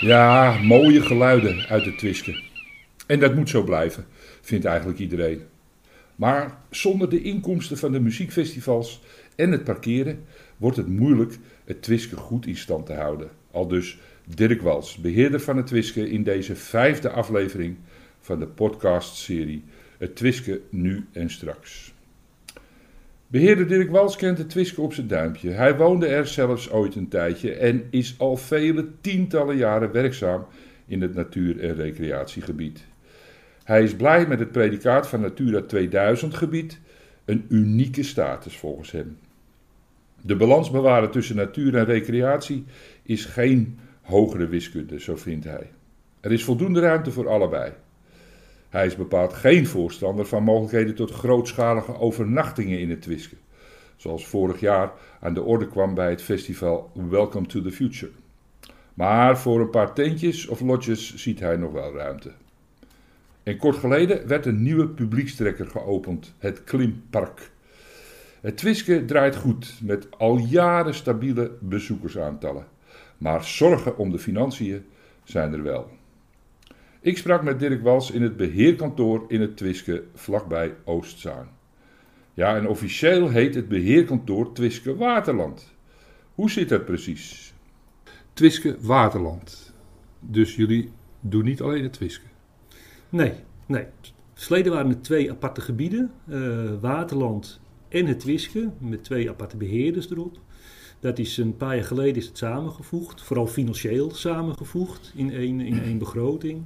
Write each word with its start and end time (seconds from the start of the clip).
Ja, 0.00 0.58
mooie 0.62 1.02
geluiden 1.02 1.66
uit 1.68 1.84
het 1.84 1.98
Twiske. 1.98 2.42
En 3.06 3.20
dat 3.20 3.34
moet 3.34 3.48
zo 3.48 3.62
blijven, 3.62 4.04
vindt 4.40 4.64
eigenlijk 4.64 4.98
iedereen. 4.98 5.42
Maar 6.16 6.58
zonder 6.70 7.10
de 7.10 7.22
inkomsten 7.22 7.78
van 7.78 7.92
de 7.92 8.00
muziekfestivals 8.00 9.00
en 9.36 9.52
het 9.52 9.64
parkeren 9.64 10.24
wordt 10.56 10.76
het 10.76 10.86
moeilijk 10.86 11.38
het 11.64 11.82
Twiske 11.82 12.16
goed 12.16 12.46
in 12.46 12.56
stand 12.56 12.86
te 12.86 12.92
houden. 12.92 13.28
Al 13.50 13.68
dus 13.68 13.98
Dirk 14.34 14.62
Wals, 14.62 14.96
beheerder 14.96 15.40
van 15.40 15.56
het 15.56 15.66
Twiske, 15.66 16.10
in 16.10 16.22
deze 16.22 16.56
vijfde 16.56 17.10
aflevering 17.10 17.76
van 18.20 18.38
de 18.38 18.46
podcastserie 18.46 19.64
Het 19.98 20.16
Twiske 20.16 20.60
Nu 20.70 21.06
en 21.12 21.30
Straks. 21.30 21.92
Beheerder 23.30 23.66
Dirk 23.66 23.90
Wals 23.90 24.16
kent 24.16 24.38
het 24.38 24.50
Twiske 24.50 24.80
op 24.80 24.92
zijn 24.92 25.06
duimpje. 25.06 25.50
Hij 25.50 25.76
woonde 25.76 26.06
er 26.06 26.26
zelfs 26.26 26.70
ooit 26.70 26.94
een 26.94 27.08
tijdje 27.08 27.54
en 27.54 27.86
is 27.90 28.14
al 28.18 28.36
vele 28.36 28.86
tientallen 29.00 29.56
jaren 29.56 29.92
werkzaam 29.92 30.46
in 30.86 31.02
het 31.02 31.14
natuur- 31.14 31.60
en 31.60 31.74
recreatiegebied. 31.74 32.84
Hij 33.64 33.82
is 33.82 33.96
blij 33.96 34.26
met 34.26 34.38
het 34.38 34.52
predicaat 34.52 35.08
van 35.08 35.20
Natura 35.20 35.60
2000 35.60 36.34
gebied, 36.34 36.80
een 37.24 37.44
unieke 37.48 38.02
status 38.02 38.56
volgens 38.56 38.90
hem. 38.90 39.18
De 40.22 40.36
balans 40.36 40.70
bewaren 40.70 41.10
tussen 41.10 41.36
natuur 41.36 41.76
en 41.76 41.84
recreatie 41.84 42.64
is 43.02 43.24
geen 43.24 43.78
hogere 44.02 44.46
wiskunde, 44.46 45.00
zo 45.00 45.16
vindt 45.16 45.44
hij. 45.44 45.70
Er 46.20 46.32
is 46.32 46.44
voldoende 46.44 46.80
ruimte 46.80 47.10
voor 47.10 47.28
allebei. 47.28 47.72
Hij 48.68 48.86
is 48.86 48.96
bepaald 48.96 49.32
geen 49.32 49.66
voorstander 49.66 50.26
van 50.26 50.42
mogelijkheden 50.42 50.94
tot 50.94 51.10
grootschalige 51.10 51.98
overnachtingen 51.98 52.80
in 52.80 52.90
het 52.90 53.02
Twiske, 53.02 53.36
zoals 53.96 54.26
vorig 54.26 54.60
jaar 54.60 54.92
aan 55.20 55.34
de 55.34 55.42
orde 55.42 55.68
kwam 55.68 55.94
bij 55.94 56.10
het 56.10 56.22
festival 56.22 56.90
Welcome 57.08 57.46
to 57.46 57.62
the 57.62 57.70
Future. 57.70 58.12
Maar 58.94 59.38
voor 59.38 59.60
een 59.60 59.70
paar 59.70 59.94
tentjes 59.94 60.46
of 60.46 60.60
lodges 60.60 61.14
ziet 61.14 61.40
hij 61.40 61.56
nog 61.56 61.72
wel 61.72 61.94
ruimte. 61.94 62.32
En 63.42 63.56
kort 63.56 63.76
geleden 63.76 64.26
werd 64.26 64.46
een 64.46 64.62
nieuwe 64.62 64.88
publiekstrekker 64.88 65.66
geopend, 65.66 66.34
het 66.38 66.64
Klimpark. 66.64 67.50
Het 68.40 68.56
Twiske 68.56 69.04
draait 69.04 69.36
goed 69.36 69.78
met 69.82 70.06
al 70.18 70.38
jaren 70.38 70.94
stabiele 70.94 71.50
bezoekersaantallen. 71.60 72.66
Maar 73.18 73.44
zorgen 73.44 73.96
om 73.96 74.10
de 74.10 74.18
financiën 74.18 74.84
zijn 75.24 75.52
er 75.52 75.62
wel. 75.62 75.97
Ik 77.00 77.16
sprak 77.16 77.42
met 77.42 77.58
Dirk 77.58 77.82
Wals 77.82 78.10
in 78.10 78.22
het 78.22 78.36
beheerkantoor 78.36 79.24
in 79.28 79.40
het 79.40 79.56
Twiske 79.56 80.04
vlakbij 80.14 80.74
Oostzaan. 80.84 81.48
Ja, 82.34 82.56
en 82.56 82.68
officieel 82.68 83.28
heet 83.28 83.54
het 83.54 83.68
beheerkantoor 83.68 84.52
Twiske 84.52 84.96
Waterland. 84.96 85.74
Hoe 86.34 86.50
zit 86.50 86.68
dat 86.68 86.84
precies? 86.84 87.54
Twiske 88.32 88.76
Waterland. 88.80 89.74
Dus 90.20 90.56
jullie 90.56 90.90
doen 91.20 91.44
niet 91.44 91.60
alleen 91.60 91.82
het 91.82 91.92
Twiske? 91.92 92.26
Nee, 93.08 93.32
nee. 93.66 93.86
Verleden 94.34 94.72
waren 94.72 94.90
er 94.90 95.00
twee 95.00 95.30
aparte 95.30 95.60
gebieden, 95.60 96.10
uh, 96.28 96.70
Waterland 96.80 97.60
en 97.88 98.06
het 98.06 98.20
Twiske, 98.20 98.70
met 98.78 99.04
twee 99.04 99.30
aparte 99.30 99.56
beheerders 99.56 100.10
erop. 100.10 100.38
Dat 101.00 101.18
is 101.18 101.36
een 101.36 101.56
paar 101.56 101.74
jaar 101.74 101.84
geleden 101.84 102.16
is 102.16 102.26
het 102.26 102.38
samengevoegd, 102.38 103.22
vooral 103.22 103.46
financieel 103.46 104.10
samengevoegd 104.14 105.12
in 105.16 105.30
één, 105.30 105.60
in 105.60 105.82
één 105.82 105.98
begroting. 105.98 106.64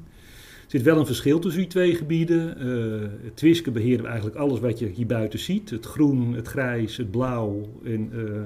Zit 0.73 0.83
wel 0.83 0.99
een 0.99 1.07
verschil 1.07 1.39
tussen 1.39 1.61
die 1.61 1.71
twee 1.71 1.95
gebieden. 1.95 2.67
Uh, 2.67 3.09
het 3.25 3.37
Twiske 3.37 3.71
beheren 3.71 4.03
we 4.03 4.07
eigenlijk 4.07 4.37
alles 4.37 4.61
wat 4.61 4.79
je 4.79 4.87
hier 4.87 5.07
buiten 5.07 5.39
ziet. 5.39 5.71
Het 5.71 5.87
groen, 5.87 6.33
het 6.33 6.49
grijs, 6.49 6.97
het 6.97 7.11
blauw. 7.11 7.81
En 7.85 8.11
uh, 8.13 8.45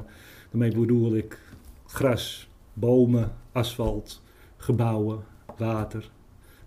daarmee 0.51 0.75
bedoel 0.75 1.17
ik 1.17 1.39
gras, 1.87 2.49
bomen, 2.73 3.33
asfalt, 3.53 4.23
gebouwen, 4.57 5.25
water, 5.57 6.11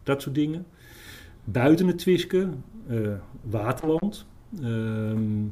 dat 0.03 0.21
soort 0.21 0.35
dingen. 0.35 0.65
Buiten 1.43 1.87
het 1.87 1.97
Twiske, 1.97 2.49
uh, 2.89 3.13
waterland. 3.41 4.25
Ehm, 4.61 5.45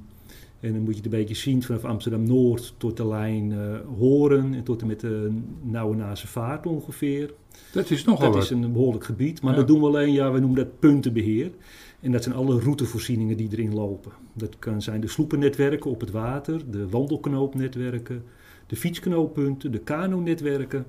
en 0.59 0.73
dan 0.73 0.81
moet 0.81 0.89
je 0.95 1.01
het 1.01 1.05
een 1.13 1.19
beetje 1.19 1.35
zien 1.35 1.63
vanaf 1.63 1.83
Amsterdam-Noord 1.85 2.73
tot 2.77 2.97
de 2.97 3.07
lijn 3.07 3.51
uh, 3.51 3.79
Horen 3.97 4.53
en 4.53 4.63
tot 4.63 4.81
en 4.81 4.87
met 4.87 4.99
de 4.99 5.31
Nauwe 5.61 5.95
Nase 5.95 6.27
Vaart 6.27 6.65
ongeveer. 6.65 7.33
Dat 7.73 7.89
is 7.89 8.03
nogal 8.03 8.25
Dat 8.25 8.33
wat. 8.33 8.43
is 8.43 8.49
een 8.49 8.71
behoorlijk 8.73 9.03
gebied, 9.05 9.41
maar 9.41 9.51
Ja. 9.51 9.57
dat 9.57 9.67
doen 9.67 9.79
we 9.79 9.85
alleen, 9.85 10.11
ja, 10.13 10.31
we 10.31 10.39
noemen 10.39 10.57
dat 10.57 10.79
puntenbeheer. 10.79 11.51
En 11.99 12.11
dat 12.11 12.23
zijn 12.23 12.35
alle 12.35 12.59
routevoorzieningen 12.59 13.37
die 13.37 13.47
erin 13.51 13.73
lopen. 13.73 14.11
Dat 14.33 14.59
kan 14.59 14.81
zijn 14.81 15.01
de 15.01 15.07
sloepennetwerken 15.07 15.91
op 15.91 15.99
het 15.99 16.11
water, 16.11 16.61
de 16.71 16.89
wandelknoopnetwerken, 16.89 18.23
de 18.67 18.75
fietsknooppunten, 18.75 19.71
de 19.71 19.79
kanonetwerken. 19.79 20.85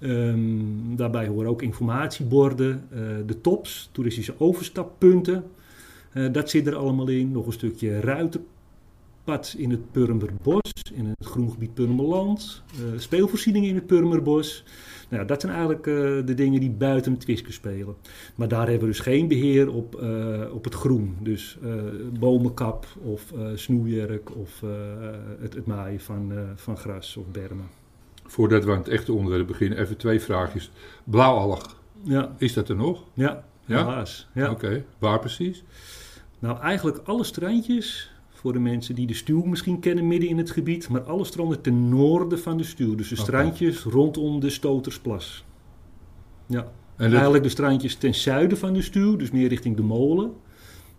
Ehm, 0.00 0.40
daarbij 0.96 1.26
horen 1.26 1.48
ook 1.50 1.62
informatieborden, 1.62 2.84
eh, 2.90 2.98
de 3.26 3.40
tops, 3.40 3.88
toeristische 3.92 4.34
overstappunten. 4.38 5.44
Eh, 6.12 6.32
dat 6.32 6.50
zit 6.50 6.66
er 6.66 6.74
allemaal 6.74 7.08
in. 7.08 7.30
Nog 7.30 7.46
een 7.46 7.52
stukje 7.52 7.98
ruitenpad 9.24 9.54
in 9.58 9.70
het 9.70 9.90
Purmerbos, 9.92 10.72
in 10.92 11.06
het 11.06 11.26
groengebied 11.26 11.74
Purmerland. 11.74 12.62
eh, 12.72 12.98
speelvoorzieningen 12.98 13.68
in 13.68 13.74
het 13.74 13.86
Purmerbos. 13.86 14.64
Nou, 15.08 15.22
ja, 15.22 15.28
dat 15.28 15.40
zijn 15.40 15.52
eigenlijk 15.52 15.86
eh, 15.86 15.94
de 16.26 16.34
dingen 16.34 16.60
die 16.60 16.70
buiten 16.70 17.12
het 17.12 17.20
Twiske 17.20 17.52
spelen. 17.52 17.94
Maar 18.34 18.48
daar 18.48 18.62
hebben 18.68 18.80
we 18.80 18.86
dus 18.94 19.00
geen 19.00 19.28
beheer 19.28 19.70
op, 19.72 19.94
eh, 19.94 20.40
op 20.54 20.64
het 20.64 20.74
groen. 20.74 21.16
Dus 21.20 21.58
bomenkap 22.18 22.86
of 23.02 23.32
snoeierk 23.54 24.36
of 24.36 24.60
het, 25.40 25.54
het 25.54 25.66
maaien 25.66 26.00
van, 26.00 26.32
van 26.54 26.76
gras 26.76 27.16
of 27.16 27.26
bermen. 27.26 27.66
Voordat 28.26 28.64
we 28.64 28.70
aan 28.70 28.78
het 28.78 28.88
echte 28.88 29.12
onderwerp 29.12 29.46
beginnen, 29.46 29.78
even 29.78 29.96
twee 29.96 30.20
vraagjes. 30.20 30.70
Blauwalg, 31.04 31.76
Ja, 32.02 32.34
is 32.38 32.52
dat 32.52 32.68
er 32.68 32.76
nog? 32.76 33.04
ja, 33.14 33.44
Ja? 33.66 33.78
helaas. 33.78 34.28
Ja. 34.34 34.50
Oké, 34.50 34.84
waar 34.98 35.18
precies? 35.18 35.64
Nou, 36.38 36.58
eigenlijk 36.60 37.00
alle 37.04 37.24
strandjes, 37.24 38.11
voor 38.42 38.52
de 38.52 38.58
mensen 38.58 38.94
die 38.94 39.06
de 39.06 39.14
stuw 39.14 39.44
misschien 39.44 39.78
kennen 39.78 40.06
midden 40.06 40.28
in 40.28 40.38
het 40.38 40.50
gebied, 40.50 40.88
maar 40.88 41.00
alle 41.00 41.24
stranden 41.24 41.60
ten 41.60 41.88
noorden 41.88 42.38
van 42.38 42.56
de 42.56 42.64
stuw. 42.64 42.94
Dus 42.94 43.08
de 43.08 43.16
strandjes 43.16 43.82
rondom 43.82 44.40
de 44.40 44.50
Stotersplas. 44.50 45.44
Ja, 46.46 46.72
En 46.96 47.12
eigenlijk 47.12 47.42
de 47.42 47.50
strandjes 47.50 47.94
ten 47.94 48.14
zuiden 48.14 48.58
van 48.58 48.72
de 48.72 48.82
stuw, 48.82 49.16
dus 49.16 49.30
meer 49.30 49.48
richting 49.48 49.76
de 49.76 49.82
molen. 49.82 50.32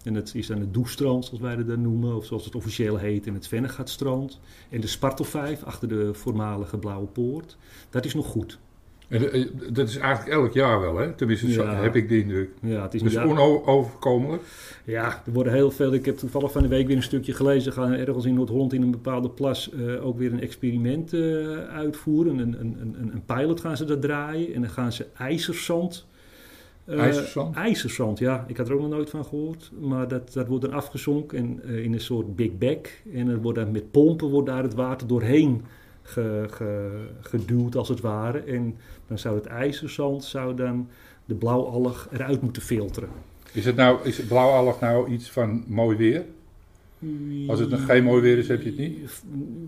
En 0.03 0.13
dat 0.13 0.31
is 0.35 0.47
dan 0.47 0.59
het 0.59 0.73
Doestrand, 0.73 1.25
zoals 1.25 1.41
wij 1.41 1.55
dat 1.55 1.67
dan 1.67 1.81
noemen, 1.81 2.15
of 2.15 2.25
zoals 2.25 2.45
het 2.45 2.55
officieel 2.55 2.97
heet, 2.97 3.27
en 3.27 3.33
het 3.33 3.47
Vennegatstrand. 3.47 4.39
En 4.69 4.81
de 4.81 4.87
Spartelvijf, 4.87 5.63
achter 5.63 5.87
de 5.87 6.13
voormalige 6.13 6.77
Blauwe 6.77 7.07
Poort. 7.07 7.57
Dat 7.89 8.05
is 8.05 8.13
nog 8.13 8.25
goed. 8.25 8.59
En, 9.09 9.31
eh, 9.31 9.45
dat 9.71 9.87
is 9.87 9.97
eigenlijk 9.97 10.35
elk 10.35 10.53
jaar 10.53 10.79
wel, 10.81 10.97
hè? 10.97 11.13
Tenminste, 11.13 11.51
zo 11.51 11.63
Ja. 11.63 11.73
heb 11.81 11.95
ik 11.95 12.09
de 12.09 12.19
indruk. 12.21 12.49
Ja, 12.61 12.81
het 12.81 12.93
is 12.93 13.01
Dus 13.01 13.11
niet 13.15 13.23
onoverkomelijk. 13.23 14.41
Ja, 14.85 15.21
er 15.25 15.31
worden 15.31 15.53
heel 15.53 15.71
veel. 15.71 15.93
Ik 15.93 16.05
heb 16.05 16.17
toevallig 16.17 16.51
van 16.51 16.61
de 16.61 16.67
week 16.67 16.87
weer 16.87 16.95
een 16.95 17.03
stukje 17.03 17.33
gelezen. 17.33 17.73
Gaan 17.73 17.91
ergens 17.91 18.25
in 18.25 18.33
Noord-Holland 18.33 18.73
in 18.73 18.81
een 18.81 18.91
bepaalde 18.91 19.29
plas 19.29 19.71
eh, 19.71 20.05
ook 20.05 20.17
weer 20.17 20.31
een 20.33 20.41
experiment 20.41 21.13
eh, 21.13 21.21
uitvoeren. 21.57 22.37
Een, 22.37 22.55
een, 22.59 22.77
een, 22.81 23.09
een 23.13 23.23
pilot 23.25 23.59
gaan 23.59 23.77
ze 23.77 23.85
dat 23.85 24.01
draaien. 24.01 24.53
En 24.53 24.61
dan 24.61 24.69
gaan 24.69 24.91
ze 24.91 25.05
ijzerzand. 25.17 26.05
eh, 26.85 26.99
IJzerzand? 26.99 27.55
IJzerzand, 27.55 28.19
ja. 28.19 28.45
Ik 28.47 28.57
had 28.57 28.67
er 28.67 28.73
ook 28.73 28.81
nog 28.81 28.89
nooit 28.89 29.09
van 29.09 29.25
gehoord. 29.25 29.71
Maar 29.79 30.07
dat, 30.07 30.33
dat 30.33 30.47
wordt 30.47 30.65
dan 30.65 30.73
afgezonken 30.73 31.37
en, 31.37 31.63
in 31.83 31.93
een 31.93 31.99
soort 31.99 32.35
big 32.35 32.57
bag. 32.57 32.77
En 33.13 33.27
er 33.27 33.41
wordt 33.41 33.57
dan 33.59 33.71
met 33.71 33.91
pompen 33.91 34.29
wordt 34.29 34.47
daar 34.47 34.63
het 34.63 34.73
water 34.73 35.07
doorheen 35.07 35.61
ge, 36.03 36.45
ge- 36.49 37.07
geduwd, 37.21 37.75
als 37.75 37.89
het 37.89 38.01
ware. 38.01 38.39
En 38.39 38.75
dan 39.07 39.17
zou 39.19 39.35
het 39.35 39.45
ijzerzand 39.45 40.23
zou 40.23 40.55
dan 40.55 40.87
de 41.25 41.35
blauwalg 41.35 42.07
eruit 42.11 42.41
moeten 42.41 42.61
filteren. 42.61 43.09
Is 43.51 43.65
het 43.65 43.75
nou, 43.75 43.97
is 44.03 44.25
blauwalg 44.25 44.79
nou 44.79 45.09
iets 45.09 45.31
van 45.31 45.63
mooi 45.67 45.97
weer? 45.97 46.23
Als 47.47 47.59
het 47.59 47.69
nog 47.69 47.85
geen 47.85 48.03
mooi 48.03 48.21
weer 48.21 48.37
is, 48.37 48.47
heb 48.47 48.61
je 48.61 48.69
het 48.69 48.77
niet? 48.77 49.23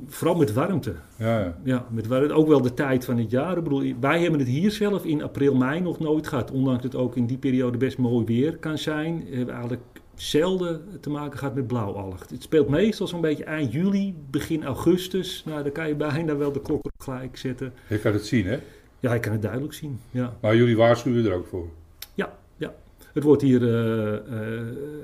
Vooral 0.07 0.37
met 0.37 0.53
warmte. 0.53 0.93
Ja, 1.17 1.39
ja. 1.39 1.57
Ja, 1.63 1.85
met 1.89 2.07
warmte. 2.07 2.33
Ook 2.33 2.47
wel 2.47 2.61
de 2.61 2.73
tijd 2.73 3.05
van 3.05 3.17
het 3.17 3.31
jaar. 3.31 3.57
Ik 3.57 3.63
bedoel, 3.63 3.93
wij 3.99 4.21
hebben 4.21 4.39
het 4.39 4.49
hier 4.49 4.71
zelf 4.71 5.05
in 5.05 5.23
april, 5.23 5.55
mei 5.55 5.79
nog 5.81 5.99
nooit 5.99 6.27
gehad. 6.27 6.51
Ondanks 6.51 6.83
dat 6.83 6.91
het 6.91 7.01
ook 7.01 7.15
in 7.15 7.25
die 7.25 7.37
periode 7.37 7.77
best 7.77 7.97
mooi 7.97 8.25
weer 8.25 8.57
kan 8.57 8.77
zijn. 8.77 9.23
Hebben 9.27 9.45
we 9.45 9.51
eigenlijk 9.51 9.81
zelden 10.15 10.99
te 11.01 11.09
maken 11.09 11.37
gehad 11.37 11.55
met 11.55 11.67
blauwalg. 11.67 12.29
Het 12.29 12.43
speelt 12.43 12.69
meestal 12.69 13.07
zo'n 13.07 13.21
beetje 13.21 13.43
eind 13.43 13.71
juli, 13.71 14.15
begin 14.29 14.63
augustus. 14.63 15.43
Nou, 15.45 15.63
dan 15.63 15.71
kan 15.71 15.87
je 15.87 15.95
bijna 15.95 16.35
wel 16.35 16.51
de 16.51 16.61
klok 16.61 16.85
op 16.85 16.91
gelijk 16.97 17.37
zetten. 17.37 17.73
Je 17.87 17.99
kan 17.99 18.13
het 18.13 18.25
zien, 18.25 18.45
hè? 18.45 18.59
Ja, 18.99 19.13
ik 19.13 19.21
kan 19.21 19.31
het 19.31 19.41
duidelijk 19.41 19.73
zien. 19.73 19.99
Ja. 20.11 20.37
Maar 20.41 20.55
jullie 20.55 20.77
waarschuwen 20.77 21.25
er 21.25 21.33
ook 21.33 21.47
voor. 21.47 21.67
Ja, 22.13 22.37
ja. 22.57 22.73
Het 23.13 23.23
wordt 23.23 23.41
hier 23.41 23.61
eh, 23.61 24.11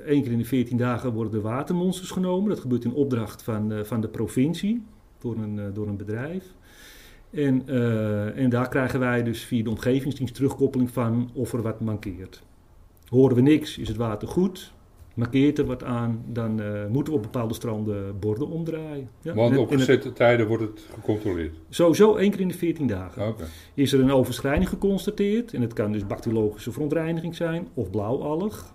één 0.06 0.22
keer 0.22 0.32
in 0.32 0.38
de 0.38 0.44
14 0.44 0.76
dagen 0.76 1.12
worden 1.12 1.32
de 1.32 1.40
watermonsters 1.40 2.10
genomen. 2.10 2.48
Dat 2.48 2.60
gebeurt 2.60 2.84
in 2.84 2.92
opdracht 2.92 3.42
van, 3.42 3.72
eh, 3.72 3.84
van 3.84 4.00
de 4.00 4.08
provincie 4.08 4.82
door 5.18 5.36
een, 5.36 5.74
door 5.74 5.88
een 5.88 5.96
bedrijf. 5.96 6.44
En, 7.30 7.68
en 8.36 8.50
daar 8.50 8.68
krijgen 8.68 9.00
wij 9.00 9.22
dus 9.22 9.44
via 9.44 9.62
de 9.62 9.70
omgevingsdienst 9.70 10.34
terugkoppeling 10.34 10.90
van 10.90 11.30
of 11.34 11.52
er 11.52 11.62
wat 11.62 11.80
mankeert. 11.80 12.42
Horen 13.08 13.36
we 13.36 13.42
niks, 13.42 13.78
is 13.78 13.88
het 13.88 13.96
water 13.96 14.28
goed. 14.28 14.72
Markeert 15.14 15.58
er 15.58 15.64
wat 15.64 15.84
aan, 15.84 16.22
dan 16.28 16.60
eh, 16.60 16.86
moeten 16.86 17.12
we 17.12 17.18
op 17.18 17.24
bepaalde 17.24 17.54
stranden 17.54 18.18
borden 18.18 18.48
omdraaien. 18.48 19.08
Ja, 19.20 19.34
Want 19.34 19.56
op 19.56 19.70
het- 19.70 19.78
gezette 19.78 20.12
tijden 20.12 20.46
wordt 20.46 20.62
het 20.62 20.86
gecontroleerd. 20.94 21.54
Sowieso 21.68 22.16
één 22.16 22.30
keer 22.30 22.40
in 22.40 22.48
de 22.48 22.54
14 22.54 22.86
dagen. 22.86 23.28
Oké. 23.28 23.44
Is 23.74 23.92
er 23.92 24.00
een 24.00 24.12
overschrijding 24.12 24.68
geconstateerd, 24.68 25.54
en 25.54 25.60
het 25.60 25.72
kan 25.72 25.92
dus 25.92 26.06
bacteriologische 26.06 26.72
verontreiniging 26.72 27.34
zijn 27.34 27.68
of 27.74 27.90
blauwalg, 27.90 28.74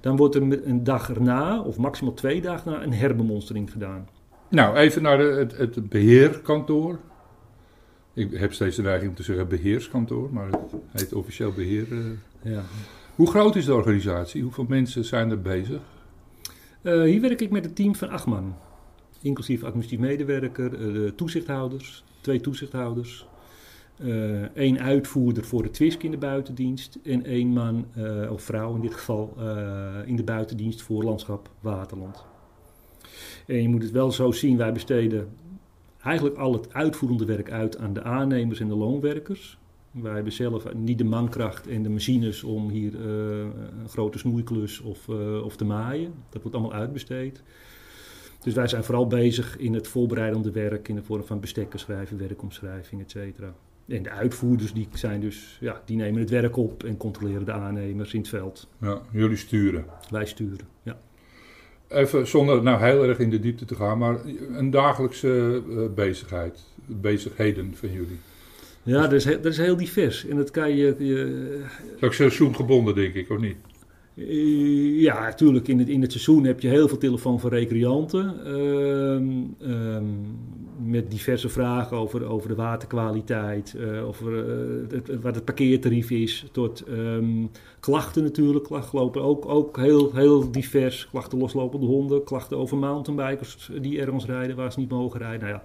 dan 0.00 0.16
wordt 0.16 0.34
er 0.34 0.46
met 0.46 0.64
een 0.64 0.84
dag 0.84 1.10
erna, 1.10 1.60
of 1.62 1.78
maximaal 1.78 2.14
twee 2.14 2.40
dagen 2.40 2.72
na, 2.72 2.82
een 2.82 2.92
herbemonstering 2.92 3.70
gedaan. 3.70 4.08
Nou, 4.50 4.76
even 4.76 5.02
naar 5.02 5.18
de, 5.18 5.24
het, 5.24 5.56
het 5.58 5.88
beheerkantoor. 5.88 6.98
Ik 8.14 8.32
heb 8.36 8.52
steeds 8.52 8.76
de 8.76 8.82
neiging 8.82 9.10
om 9.10 9.16
te 9.16 9.22
zeggen 9.22 9.48
beheerskantoor, 9.48 10.28
maar 10.32 10.48
het 10.50 10.60
heet 10.92 11.12
officieel 11.12 11.52
beheer. 11.52 11.86
eh. 11.92 12.52
Ja. 12.52 12.62
Hoe 13.18 13.30
groot 13.30 13.56
is 13.56 13.64
de 13.64 13.74
organisatie? 13.74 14.42
Hoeveel 14.42 14.64
mensen 14.68 15.04
zijn 15.04 15.30
er 15.30 15.40
bezig? 15.40 15.80
Eh, 16.82 17.02
hier 17.02 17.20
werk 17.20 17.40
ik 17.40 17.50
met 17.50 17.64
een 17.64 17.74
team 17.74 17.94
van 17.94 18.08
acht 18.08 18.26
man. 18.26 18.54
Inclusief 19.22 19.62
administratief 19.62 20.06
medewerker, 20.06 20.72
eh, 20.74 20.80
de 20.80 21.12
toezichthouders, 21.16 22.04
twee 22.20 22.40
toezichthouders. 22.40 23.26
eh 23.96 24.56
één 24.56 24.78
uitvoerder 24.80 25.44
voor 25.44 25.62
de 25.62 25.70
TWISK 25.70 26.02
in 26.02 26.10
de 26.10 26.16
buitendienst. 26.16 26.98
En 27.04 27.24
één 27.24 27.48
man, 27.48 27.86
of 28.30 28.42
vrouw 28.42 28.74
in 28.74 28.80
dit 28.80 28.94
geval, 28.94 29.36
in 30.04 30.16
de 30.16 30.22
buitendienst 30.24 30.82
voor 30.82 31.04
landschap 31.04 31.50
Waterland. 31.60 32.24
En 33.46 33.62
je 33.62 33.68
moet 33.68 33.82
het 33.82 33.90
wel 33.90 34.12
zo 34.12 34.32
zien, 34.32 34.56
wij 34.56 34.72
besteden 34.72 35.28
eigenlijk 36.02 36.36
al 36.36 36.52
het 36.52 36.74
uitvoerende 36.74 37.24
werk 37.24 37.50
uit 37.50 37.78
aan 37.78 37.92
de 37.92 38.02
aannemers 38.02 38.60
en 38.60 38.68
de 38.68 38.76
loonwerkers. 38.76 39.58
Wij 40.02 40.14
hebben 40.14 40.32
zelf 40.32 40.74
niet 40.74 40.98
de 40.98 41.04
mankracht 41.04 41.66
en 41.66 41.82
de 41.82 41.88
machines 41.88 42.44
om 42.44 42.68
hier 42.68 42.94
eh, 42.94 43.38
een 43.80 43.88
grote 43.88 44.18
snoeiklus 44.18 44.80
of, 44.80 45.08
eh, 45.08 45.44
of 45.44 45.56
te 45.56 45.64
maaien. 45.64 46.14
Dat 46.28 46.42
wordt 46.42 46.56
allemaal 46.56 46.78
uitbesteed. 46.78 47.42
Dus 48.42 48.54
wij 48.54 48.68
zijn 48.68 48.84
vooral 48.84 49.06
bezig 49.06 49.58
in 49.58 49.74
het 49.74 49.88
voorbereidende 49.88 50.50
werk 50.50 50.88
in 50.88 50.94
de 50.94 51.02
vorm 51.02 51.24
van 51.24 51.40
bestekken 51.40 51.78
schrijven, 51.78 52.18
werkomschrijving, 52.18 53.02
et 53.02 53.10
cetera. 53.10 53.54
En 53.86 54.02
de 54.02 54.10
uitvoerders 54.10 54.72
die 54.72 54.88
zijn 54.92 55.20
dus, 55.20 55.58
ja, 55.60 55.82
die 55.84 55.96
nemen 55.96 56.20
het 56.20 56.30
werk 56.30 56.56
op 56.56 56.84
en 56.84 56.96
controleren 56.96 57.44
de 57.44 57.52
aannemers 57.52 58.14
in 58.14 58.20
het 58.20 58.28
veld. 58.28 58.68
Ja, 58.80 59.00
jullie 59.10 59.36
sturen. 59.36 59.84
Wij 60.10 60.26
sturen, 60.26 60.66
ja. 60.82 60.98
Even 61.88 62.26
zonder 62.26 62.62
nou 62.62 62.82
heel 62.82 63.04
erg 63.04 63.18
in 63.18 63.30
de 63.30 63.40
diepte 63.40 63.64
te 63.64 63.74
gaan, 63.74 63.98
maar 63.98 64.18
een 64.52 64.70
dagelijkse 64.70 65.62
eh, 65.70 65.94
bezigheid, 65.94 66.64
bezigheden 66.86 67.74
van 67.74 67.92
jullie. 67.92 68.18
Ja, 68.88 69.02
dat 69.02 69.12
is, 69.12 69.24
dat 69.24 69.44
is 69.44 69.56
heel 69.56 69.76
divers. 69.76 70.26
En 70.26 70.36
dat 70.36 70.50
kan 70.50 70.76
je, 70.76 70.94
je 70.98 71.64
is 71.96 72.02
ook 72.02 72.12
seizoengebonden, 72.12 72.94
denk 72.94 73.14
ik, 73.14 73.30
of 73.30 73.38
niet? 73.38 73.56
Eh, 74.14 75.00
Ja, 75.00 75.20
natuurlijk. 75.20 75.68
In 75.68 75.78
het, 75.78 75.88
in 75.88 76.02
het 76.02 76.12
seizoen 76.12 76.44
heb 76.44 76.60
je 76.60 76.68
heel 76.68 76.88
veel 76.88 76.98
telefoon 76.98 77.40
van 77.40 77.50
recreanten. 77.50 78.34
ehm, 78.44 79.70
ehm, 79.70 80.04
met 80.84 81.10
diverse 81.10 81.48
vragen 81.48 81.96
over, 81.96 82.24
over 82.24 82.48
de 82.48 82.54
waterkwaliteit, 82.54 83.74
eh, 83.78 84.06
over 84.06 84.48
eh, 84.48 84.90
het, 84.90 85.20
wat 85.20 85.34
het 85.34 85.44
parkeertarief 85.44 86.10
is, 86.10 86.46
tot 86.52 86.84
ehm, 86.88 87.46
klachten 87.80 88.22
natuurlijk. 88.22 88.64
Klachten 88.64 88.98
lopen 88.98 89.22
ook, 89.22 89.46
ook 89.46 89.76
heel, 89.76 90.10
heel 90.14 90.50
divers. 90.50 91.08
Klachten 91.10 91.38
loslopende 91.38 91.86
honden, 91.86 92.24
klachten 92.24 92.56
over 92.56 92.76
mountainbikers 92.76 93.70
die 93.80 94.00
ergens 94.00 94.26
rijden 94.26 94.56
waar 94.56 94.72
ze 94.72 94.78
niet 94.78 94.90
mogen 94.90 95.20
rijden. 95.20 95.40
Nou 95.40 95.52
ja, 95.52 95.62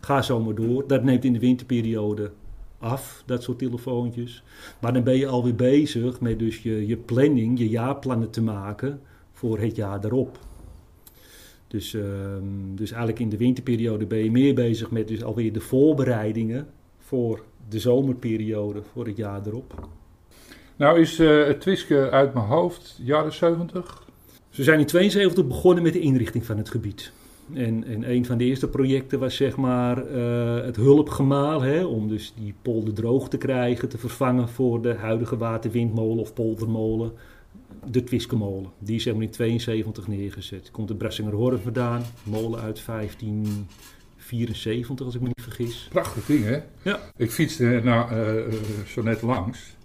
ga 0.00 0.22
zo 0.22 0.40
maar 0.40 0.54
door. 0.54 0.86
Dat 0.86 1.02
neemt 1.02 1.24
in 1.24 1.32
de 1.32 1.38
winterperiode 1.38 2.30
af, 2.82 3.22
dat 3.26 3.42
soort 3.42 3.58
telefoontjes. 3.58 4.42
Maar 4.80 4.92
dan 4.92 5.02
ben 5.02 5.16
je 5.16 5.26
alweer 5.26 5.54
bezig 5.54 6.20
met 6.20 6.38
dus 6.38 6.62
je, 6.62 6.86
je 6.86 6.96
planning, 6.96 7.58
je 7.58 7.68
jaarplannen 7.68 8.30
te 8.30 8.42
maken 8.42 9.00
voor 9.32 9.58
het 9.58 9.76
jaar 9.76 10.04
erop. 10.04 10.38
Dus, 11.68 11.94
ehm, 11.94 12.74
dus 12.74 12.90
eigenlijk 12.90 13.20
in 13.20 13.28
de 13.28 13.36
winterperiode 13.36 14.06
ben 14.06 14.24
je 14.24 14.30
meer 14.30 14.54
bezig 14.54 14.90
met 14.90 15.08
dus 15.08 15.24
alweer 15.24 15.52
de 15.52 15.60
voorbereidingen 15.60 16.66
voor 16.98 17.44
de 17.68 17.78
zomerperiode 17.78 18.82
voor 18.92 19.06
het 19.06 19.16
jaar 19.16 19.46
erop. 19.46 19.88
Nou 20.76 21.00
is 21.00 21.18
eh, 21.18 21.46
het 21.46 21.60
Twiske 21.60 22.10
uit 22.10 22.34
mijn 22.34 22.46
hoofd, 22.46 23.00
jaren 23.02 23.32
70. 23.32 24.06
Ze 24.50 24.62
zijn 24.62 24.78
in 24.78 24.86
72 24.86 25.46
begonnen 25.46 25.82
met 25.82 25.92
de 25.92 26.00
inrichting 26.00 26.46
van 26.46 26.56
het 26.56 26.70
gebied. 26.70 27.12
En, 27.54 27.84
en 27.84 28.10
een 28.10 28.26
van 28.26 28.38
de 28.38 28.44
eerste 28.44 28.68
projecten 28.68 29.18
was 29.18 29.36
zeg 29.36 29.56
maar 29.56 30.06
eh, 30.06 30.64
het 30.64 30.76
hulpgemaal, 30.76 31.62
hè, 31.62 31.84
om 31.84 32.08
dus 32.08 32.32
die 32.36 32.54
polder 32.62 32.94
droog 32.94 33.28
te 33.28 33.38
krijgen, 33.38 33.88
te 33.88 33.98
vervangen 33.98 34.48
voor 34.48 34.82
de 34.82 34.94
huidige 34.94 35.36
waterwindmolen 35.36 36.18
of 36.18 36.34
poldermolen, 36.34 37.12
de 37.90 38.04
Twiskemolen. 38.04 38.70
Die 38.78 38.96
is 38.96 39.02
zeg 39.02 39.14
maar 39.14 39.22
in 39.22 39.30
72 39.30 40.08
neergezet. 40.08 40.70
Komt 40.70 40.88
de 40.88 40.94
Brassingerhorn 40.94 41.58
vandaan, 41.58 42.02
molen 42.22 42.60
uit 42.60 42.82
1574 42.86 45.06
als 45.06 45.14
ik 45.14 45.20
me 45.20 45.26
niet 45.26 45.42
vergis. 45.42 45.86
Prachtig 45.90 46.26
ding, 46.26 46.44
hè? 46.44 46.58
Ja. 46.82 46.98
Ik 47.16 47.30
fietste 47.30 47.80
nou, 47.84 48.10
eh, 48.10 48.38
eh, 48.38 48.44
zo 48.86 49.02
net 49.02 49.22
langs. 49.22 49.76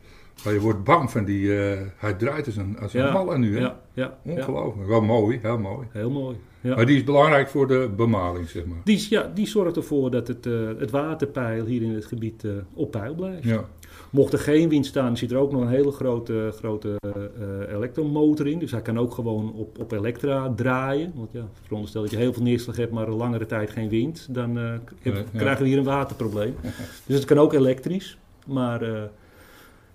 Maar 0.43 0.53
je 0.53 0.59
wordt 0.59 0.83
bang 0.83 1.11
van 1.11 1.25
die... 1.25 1.49
hij 1.97 2.13
draait 2.17 2.45
als 2.45 2.55
een, 2.55 2.79
als 2.79 2.93
een 2.93 3.01
Ja, 3.01 3.11
malle 3.11 3.37
nu, 3.37 3.55
hè? 3.55 3.59
Ja, 3.59 3.79
ja, 3.93 4.17
ja, 4.23 4.31
Ongelooflijk. 4.31 4.87
Wel 4.87 5.01
mooi, 5.01 5.39
heel 5.41 5.57
mooi. 5.57 5.87
heel 5.91 6.09
mooi. 6.09 6.37
Ja. 6.67 6.75
Maar 6.75 6.85
die 6.85 6.95
is 6.97 7.03
belangrijk 7.03 7.47
voor 7.49 7.67
de 7.67 7.89
bemaling, 7.95 8.49
zeg 8.49 8.65
maar. 8.65 8.77
Die, 8.83 9.05
ja, 9.09 9.31
die 9.33 9.47
zorgt 9.47 9.75
ervoor 9.75 10.11
dat 10.11 10.27
het, 10.27 10.45
eh, 10.45 10.53
het 10.77 10.91
waterpeil 10.91 11.65
hier 11.65 11.81
in 11.81 11.93
het 11.93 12.05
gebied 12.05 12.43
eh, 12.43 12.51
op 12.73 12.91
peil 12.91 13.15
blijft. 13.15 13.43
Ja. 13.43 13.65
Mocht 14.09 14.33
er 14.33 14.39
geen 14.39 14.69
wind 14.69 14.85
staan, 14.85 15.17
zit 15.17 15.31
er 15.31 15.37
ook 15.37 15.51
nog 15.51 15.61
een 15.61 15.67
hele 15.67 15.91
grote, 15.91 16.51
grote 16.55 16.95
eh, 17.01 17.73
elektromotor 17.75 18.47
in. 18.47 18.59
Dus 18.59 18.71
hij 18.71 18.81
kan 18.81 18.99
ook 18.99 19.13
gewoon 19.13 19.53
op, 19.53 19.79
op 19.79 19.91
elektra 19.91 20.53
draaien. 20.55 21.11
Want 21.15 21.29
ja, 21.31 21.47
veronderstel 21.63 22.01
dat 22.01 22.11
je 22.11 22.17
heel 22.17 22.33
veel 22.33 22.43
neerslag 22.43 22.75
hebt, 22.75 22.91
maar 22.91 23.07
een 23.07 23.13
langere 23.15 23.45
tijd 23.45 23.69
geen 23.69 23.89
wind. 23.89 24.27
Dan 24.33 24.55
heb- 24.55 24.93
Nee, 25.03 25.13
ja. 25.13 25.23
krijgen 25.37 25.63
we 25.63 25.69
hier 25.69 25.77
een 25.77 25.83
waterprobleem. 25.83 26.55
dus 27.05 27.15
het 27.15 27.25
kan 27.25 27.37
ook 27.39 27.53
elektrisch. 27.53 28.17
Maar 28.47 28.81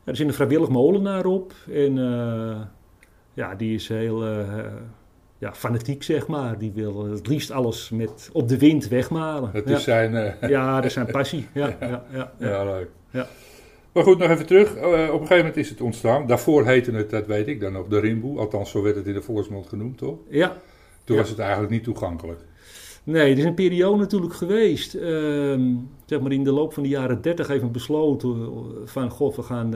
er 0.04 0.16
zit 0.16 0.26
een 0.26 0.34
vrijwillig 0.34 0.68
molenaar 0.68 1.26
op. 1.26 1.52
En 1.72 1.94
ja, 3.34 3.54
die 3.54 3.74
is 3.74 3.88
heel 3.88 4.24
ja, 5.42 5.54
fanatiek, 5.54 6.02
zeg 6.02 6.26
maar. 6.26 6.58
Die 6.58 6.72
wil 6.74 7.04
het 7.04 7.26
liefst 7.26 7.50
alles 7.50 7.90
met 7.90 8.30
op 8.32 8.48
de 8.48 8.58
wind 8.58 8.88
wegmalen. 8.88 9.50
Het 9.52 9.68
ja. 9.68 9.76
is 9.76 9.82
zijn... 9.82 10.14
eh, 10.14 10.48
ja, 10.56 10.74
dat 10.74 10.84
is 10.84 10.92
zijn 10.92 11.06
passie. 11.06 11.46
Ja, 11.54 11.76
ja, 11.80 12.04
ja, 12.12 12.32
ja. 12.38 12.64
Leuk. 12.64 12.88
Ja. 13.10 13.26
Maar 13.92 14.02
goed, 14.02 14.18
nog 14.18 14.30
even 14.30 14.46
terug. 14.46 14.74
Eh, 14.74 14.84
op 14.84 14.92
een 14.92 15.10
gegeven 15.10 15.36
moment 15.36 15.56
is 15.56 15.68
het 15.68 15.80
ontstaan. 15.80 16.26
Daarvoor 16.26 16.66
heette 16.66 16.90
het, 16.90 17.10
dat 17.10 17.26
weet 17.26 17.48
ik 17.48 17.60
dan 17.60 17.72
nog, 17.72 17.86
de 17.86 17.98
Rimboe. 18.00 18.38
Althans, 18.38 18.70
zo 18.70 18.82
werd 18.82 18.96
het 18.96 19.06
in 19.06 19.14
de 19.14 19.22
volksmond 19.22 19.68
genoemd, 19.68 19.98
toch? 19.98 20.18
ja. 20.28 20.56
Toen 21.04 21.16
was 21.16 21.28
het 21.28 21.38
eigenlijk 21.38 21.70
niet 21.70 21.84
toegankelijk. 21.84 22.40
Nee, 23.04 23.32
er 23.32 23.38
is 23.38 23.44
een 23.44 23.54
periode 23.54 23.98
natuurlijk 23.98 24.34
geweest. 24.34 24.94
ehm, 24.94 25.74
zeg 26.06 26.20
maar 26.20 26.32
in 26.32 26.44
de 26.44 26.52
loop 26.52 26.72
van 26.74 26.82
de 26.82 26.88
jaren 26.88 27.22
30 27.22 27.46
heeft 27.48 27.62
men 27.62 27.72
besloten 27.72 28.30
eh, 28.30 28.46
van 28.84 29.10
goh, 29.10 29.36
we 29.36 29.42
gaan, 29.42 29.74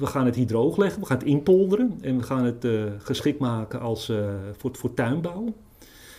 we 0.00 0.06
gaan 0.06 0.26
het 0.26 0.34
hier 0.34 0.46
droog 0.46 0.76
leggen, 0.76 1.00
we 1.00 1.06
gaan 1.06 1.18
het 1.18 1.26
inpolderen 1.26 1.98
en 2.00 2.16
we 2.16 2.22
gaan 2.22 2.44
het 2.44 2.64
eh, 2.64 2.82
geschikt 2.98 3.38
maken 3.38 3.80
als, 3.80 4.08
eh, 4.08 4.16
voor, 4.56 4.70
voor 4.76 4.94
tuinbouw. 4.94 5.54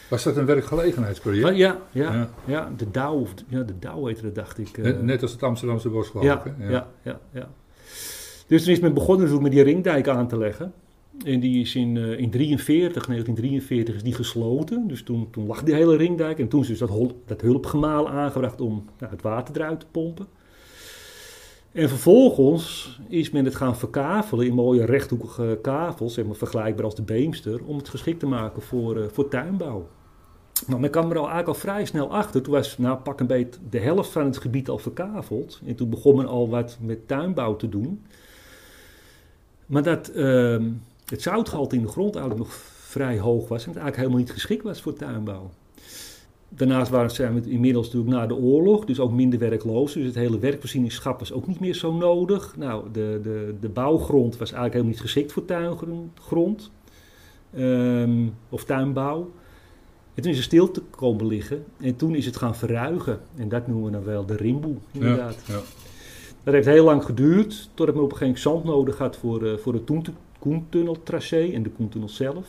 Was 0.09 0.23
dat 0.23 0.37
een 0.37 0.45
werkgelegenheidsproject? 0.45 1.43
Maar 1.43 1.55
ja, 1.55 1.77
ja, 1.91 2.13
Ja. 2.13 2.29
ja. 2.45 2.71
de 2.77 2.91
Douw, 2.91 3.25
ja, 3.47 3.63
de 3.63 3.73
heette 4.05 4.21
dat, 4.21 4.35
dacht 4.35 4.57
ik. 4.57 4.77
eh. 4.77 4.83
Net, 4.83 5.01
net 5.01 5.21
als 5.21 5.31
het 5.31 5.43
Amsterdamse 5.43 5.89
bos, 5.89 6.07
geloof 6.09 6.25
ja, 6.25 6.45
ik. 6.45 6.53
hè? 6.57 6.69
ja. 6.71 6.87
Ja, 7.03 7.19
ja, 7.33 7.49
Dus 8.47 8.63
toen 8.63 8.73
is 8.73 8.79
men 8.79 8.93
begonnen 8.93 9.17
natuurlijk 9.25 9.43
met 9.43 9.51
die 9.65 9.73
ringdijk 9.73 10.07
aan 10.07 10.27
te 10.27 10.37
leggen. 10.37 10.73
En 11.25 11.39
die 11.39 11.61
is 11.61 11.75
in, 11.75 11.97
eh, 11.97 12.19
in 12.19 12.29
43, 12.29 13.05
1943 13.05 13.95
is 13.95 14.03
die 14.03 14.13
gesloten. 14.13 14.87
Dus 14.87 15.03
toen, 15.03 15.27
toen 15.31 15.45
lag 15.47 15.63
die 15.63 15.73
hele 15.73 15.95
ringdijk. 15.95 16.39
En 16.39 16.47
toen 16.47 16.61
is 16.61 16.67
dus 16.67 16.79
dat, 16.79 16.89
hol- 16.89 17.21
dat 17.25 17.41
hulpgemaal 17.41 18.09
aangebracht 18.09 18.61
om 18.61 18.85
nou, 18.99 19.11
het 19.11 19.21
water 19.21 19.55
eruit 19.55 19.79
te 19.79 19.85
pompen. 19.91 20.27
En 21.71 21.89
vervolgens 21.89 22.99
is 23.07 23.29
men 23.29 23.45
het 23.45 23.55
gaan 23.55 23.77
verkavelen 23.77 24.45
in 24.45 24.53
mooie 24.53 24.85
rechthoekige 24.85 25.59
kavels, 25.61 26.13
zeg 26.13 26.25
maar 26.25 26.35
vergelijkbaar 26.35 26.85
als 26.85 26.95
de 26.95 27.01
Beemster, 27.01 27.63
om 27.65 27.77
het 27.77 27.89
geschikt 27.89 28.19
te 28.19 28.25
maken 28.25 28.61
voor, 28.61 28.97
eh, 28.97 29.07
voor 29.11 29.27
tuinbouw. 29.27 29.87
Maar 30.67 30.79
men 30.79 30.89
kwam 30.89 31.11
er 31.11 31.17
al 31.17 31.29
eigenlijk 31.29 31.47
al 31.47 31.53
vrij 31.53 31.85
snel 31.85 32.11
achter. 32.11 32.41
Toen 32.41 32.53
was 32.53 32.77
nou, 32.77 32.97
pak 32.97 33.19
een 33.19 33.27
beetje 33.27 33.59
de 33.69 33.79
helft 33.79 34.11
van 34.11 34.25
het 34.25 34.37
gebied 34.37 34.69
al 34.69 34.77
verkaveld. 34.77 35.61
En 35.65 35.75
toen 35.75 35.89
begon 35.89 36.15
men 36.15 36.27
al 36.27 36.49
wat 36.49 36.77
met 36.81 37.07
tuinbouw 37.07 37.55
te 37.55 37.69
doen. 37.69 38.05
Maar 39.65 39.83
dat 39.83 40.07
ehm, 40.07 40.69
het 41.05 41.21
zoutgehalte 41.21 41.75
in 41.75 41.81
de 41.81 41.87
grond 41.87 42.15
eigenlijk 42.15 42.45
nog 42.45 42.53
vrij 42.91 43.19
hoog 43.19 43.47
was. 43.47 43.63
En 43.63 43.69
het 43.69 43.79
eigenlijk 43.79 43.95
helemaal 43.95 44.19
niet 44.19 44.31
geschikt 44.31 44.63
was 44.63 44.81
voor 44.81 44.93
tuinbouw. 44.93 45.51
Daarnaast 46.55 46.91
waren, 46.91 47.11
zijn 47.11 47.41
we 47.41 47.49
inmiddels 47.49 47.85
natuurlijk 47.85 48.13
na 48.15 48.27
de 48.27 48.35
oorlog, 48.35 48.85
dus 48.85 48.99
ook 48.99 49.11
minder 49.11 49.39
werkloos. 49.39 49.93
Dus 49.93 50.05
het 50.05 50.15
hele 50.15 50.39
werkvoorzieningschap 50.39 51.19
was 51.19 51.31
ook 51.31 51.47
niet 51.47 51.59
meer 51.59 51.73
zo 51.73 51.93
nodig. 51.93 52.55
Nou, 52.57 52.91
de, 52.91 53.19
de, 53.23 53.55
de 53.59 53.69
bouwgrond 53.69 54.37
was 54.37 54.51
eigenlijk 54.51 54.73
helemaal 54.73 54.91
niet 54.93 55.01
geschikt 55.01 55.31
voor 55.31 55.45
tuingrond. 55.45 56.71
Ehm, 57.53 58.27
of 58.49 58.63
tuinbouw. 58.63 59.31
En 60.13 60.21
toen 60.21 60.31
is 60.31 60.37
er 60.37 60.43
stil 60.43 60.71
te 60.71 60.81
komen 60.89 61.27
liggen. 61.27 61.63
En 61.79 61.95
toen 61.95 62.15
is 62.15 62.25
het 62.25 62.37
gaan 62.37 62.55
verruigen. 62.55 63.19
En 63.35 63.49
dat 63.49 63.67
noemen 63.67 63.85
we 63.85 63.91
dan 63.91 64.03
wel 64.03 64.25
de 64.25 64.35
rimboe, 64.35 64.75
inderdaad. 64.91 65.43
Ja, 65.47 65.53
ja. 65.53 65.61
Dat 66.43 66.53
heeft 66.53 66.67
heel 66.67 66.85
lang 66.85 67.03
geduurd, 67.03 67.69
totdat 67.73 67.95
men 67.95 68.03
op 68.03 68.11
een 68.11 68.17
gegeven 68.17 68.41
moment 68.43 68.63
zand 68.63 68.75
nodig 68.75 68.97
had 68.97 69.17
voor, 69.17 69.45
eh, 69.45 69.57
voor 69.57 69.73
het 69.73 69.83
Koen- 69.83 70.05
Koentunneltracé 70.39 71.51
en 71.53 71.63
de 71.63 71.69
Koentunnel 71.69 72.09
zelf. 72.09 72.47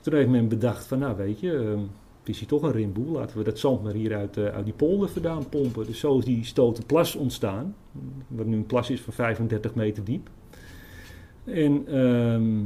Toen 0.00 0.14
heeft 0.14 0.28
men 0.28 0.48
bedacht 0.48 0.86
van, 0.86 0.98
nou 0.98 1.16
weet 1.16 1.40
je, 1.40 1.52
ehm, 1.52 1.80
het 2.28 2.36
is 2.36 2.42
hier 2.42 2.58
toch 2.58 2.68
een 2.68 2.76
rimboel. 2.76 3.12
Laten 3.12 3.38
we 3.38 3.44
dat 3.44 3.58
zand 3.58 3.82
maar 3.82 3.92
hier 3.92 4.16
uit, 4.16 4.36
eh, 4.36 4.44
uit 4.44 4.64
die 4.64 4.74
polder 4.74 5.08
vandaan 5.08 5.48
pompen. 5.48 5.86
Dus 5.86 5.98
zo 5.98 6.18
is 6.18 6.24
die 6.24 6.44
stoten 6.44 6.86
plas 6.86 7.14
ontstaan. 7.14 7.74
Wat 8.28 8.46
nu 8.46 8.56
een 8.56 8.66
plas 8.66 8.90
is 8.90 9.00
van 9.00 9.12
35 9.12 9.74
meter 9.74 10.04
diep. 10.04 10.30
En 11.44 11.86
ehm, 11.86 12.56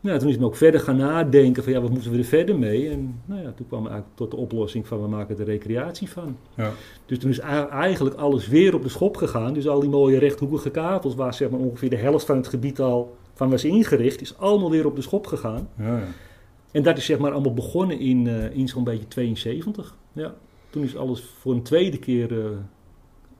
nou, 0.00 0.18
toen 0.18 0.28
is 0.28 0.36
men 0.36 0.46
ook 0.46 0.56
verder 0.56 0.80
gaan 0.80 0.96
nadenken 0.96 1.62
van 1.62 1.72
ja, 1.72 1.80
wat 1.80 1.90
moeten 1.90 2.10
we 2.10 2.18
er 2.18 2.24
verder 2.24 2.58
mee? 2.58 2.90
En 2.90 3.20
nou 3.24 3.42
ja, 3.42 3.52
toen 3.52 3.66
kwam 3.66 3.82
we 3.82 3.88
eigenlijk 3.88 4.16
tot 4.16 4.30
de 4.30 4.36
oplossing 4.36 4.86
van 4.86 5.02
we 5.02 5.08
maken 5.08 5.38
er 5.38 5.44
recreatie 5.44 6.10
van. 6.10 6.36
Ja. 6.54 6.72
Dus 7.06 7.18
toen 7.18 7.30
is 7.30 7.38
eigenlijk 7.38 8.16
alles 8.16 8.48
weer 8.48 8.74
op 8.74 8.82
de 8.82 8.88
schop 8.88 9.16
gegaan. 9.16 9.54
Dus 9.54 9.68
al 9.68 9.80
die 9.80 9.90
mooie 9.90 10.18
rechthoekige 10.18 10.70
kavels 10.70 11.14
waar 11.14 11.34
zeg 11.34 11.50
maar 11.50 11.60
ongeveer 11.60 11.90
de 11.90 11.96
helft 11.96 12.26
van 12.26 12.36
het 12.36 12.48
gebied 12.48 12.80
al 12.80 13.16
van 13.34 13.50
was 13.50 13.64
ingericht, 13.64 14.20
is 14.20 14.38
allemaal 14.38 14.70
weer 14.70 14.86
op 14.86 14.96
de 14.96 15.02
schop 15.02 15.26
gegaan. 15.26 15.68
Ja, 15.78 15.98
ja. 15.98 16.06
En 16.74 16.82
dat 16.82 16.96
is 16.98 17.04
zeg 17.04 17.18
maar 17.18 17.32
allemaal 17.32 17.54
begonnen 17.54 17.98
in, 17.98 18.26
eh, 18.26 18.56
in 18.56 18.68
zo'n 18.68 18.84
beetje 18.84 19.08
72. 19.08 19.96
Ja. 20.12 20.34
Toen 20.70 20.82
is 20.82 20.96
alles 20.96 21.20
voor 21.22 21.52
een 21.54 21.62
tweede 21.62 21.98
keer 21.98 22.40
eh, 22.44 22.46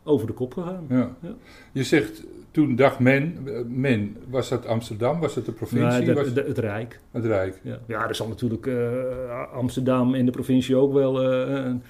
over 0.04 0.26
de 0.26 0.32
kop 0.32 0.52
gegaan. 0.54 0.86
Ja. 0.88 1.16
Ja. 1.22 1.34
Je 1.72 1.82
zegt, 1.84 2.24
toen 2.50 2.76
dacht 2.76 2.98
men, 2.98 3.38
eh, 3.44 3.60
men, 3.68 4.16
was 4.30 4.48
dat 4.48 4.66
Amsterdam, 4.66 5.20
was 5.20 5.34
dat 5.34 5.46
de 5.46 5.52
provincie, 5.52 5.88
Maar 5.88 6.04
dat- 6.04 6.16
was 6.16 6.32
dat- 6.34 6.46
het 6.46 6.58
Rijk. 6.58 7.00
het 7.10 7.24
Rijk? 7.24 7.60
Ja, 7.62 7.78
ja 7.86 8.08
er 8.08 8.14
zal 8.14 8.28
natuurlijk 8.28 8.68
Amsterdam 9.52 10.14
en 10.14 10.24
de 10.24 10.30
provincie 10.32 10.76
ook 10.76 10.92
wel 10.92 11.24
een, 11.24 11.82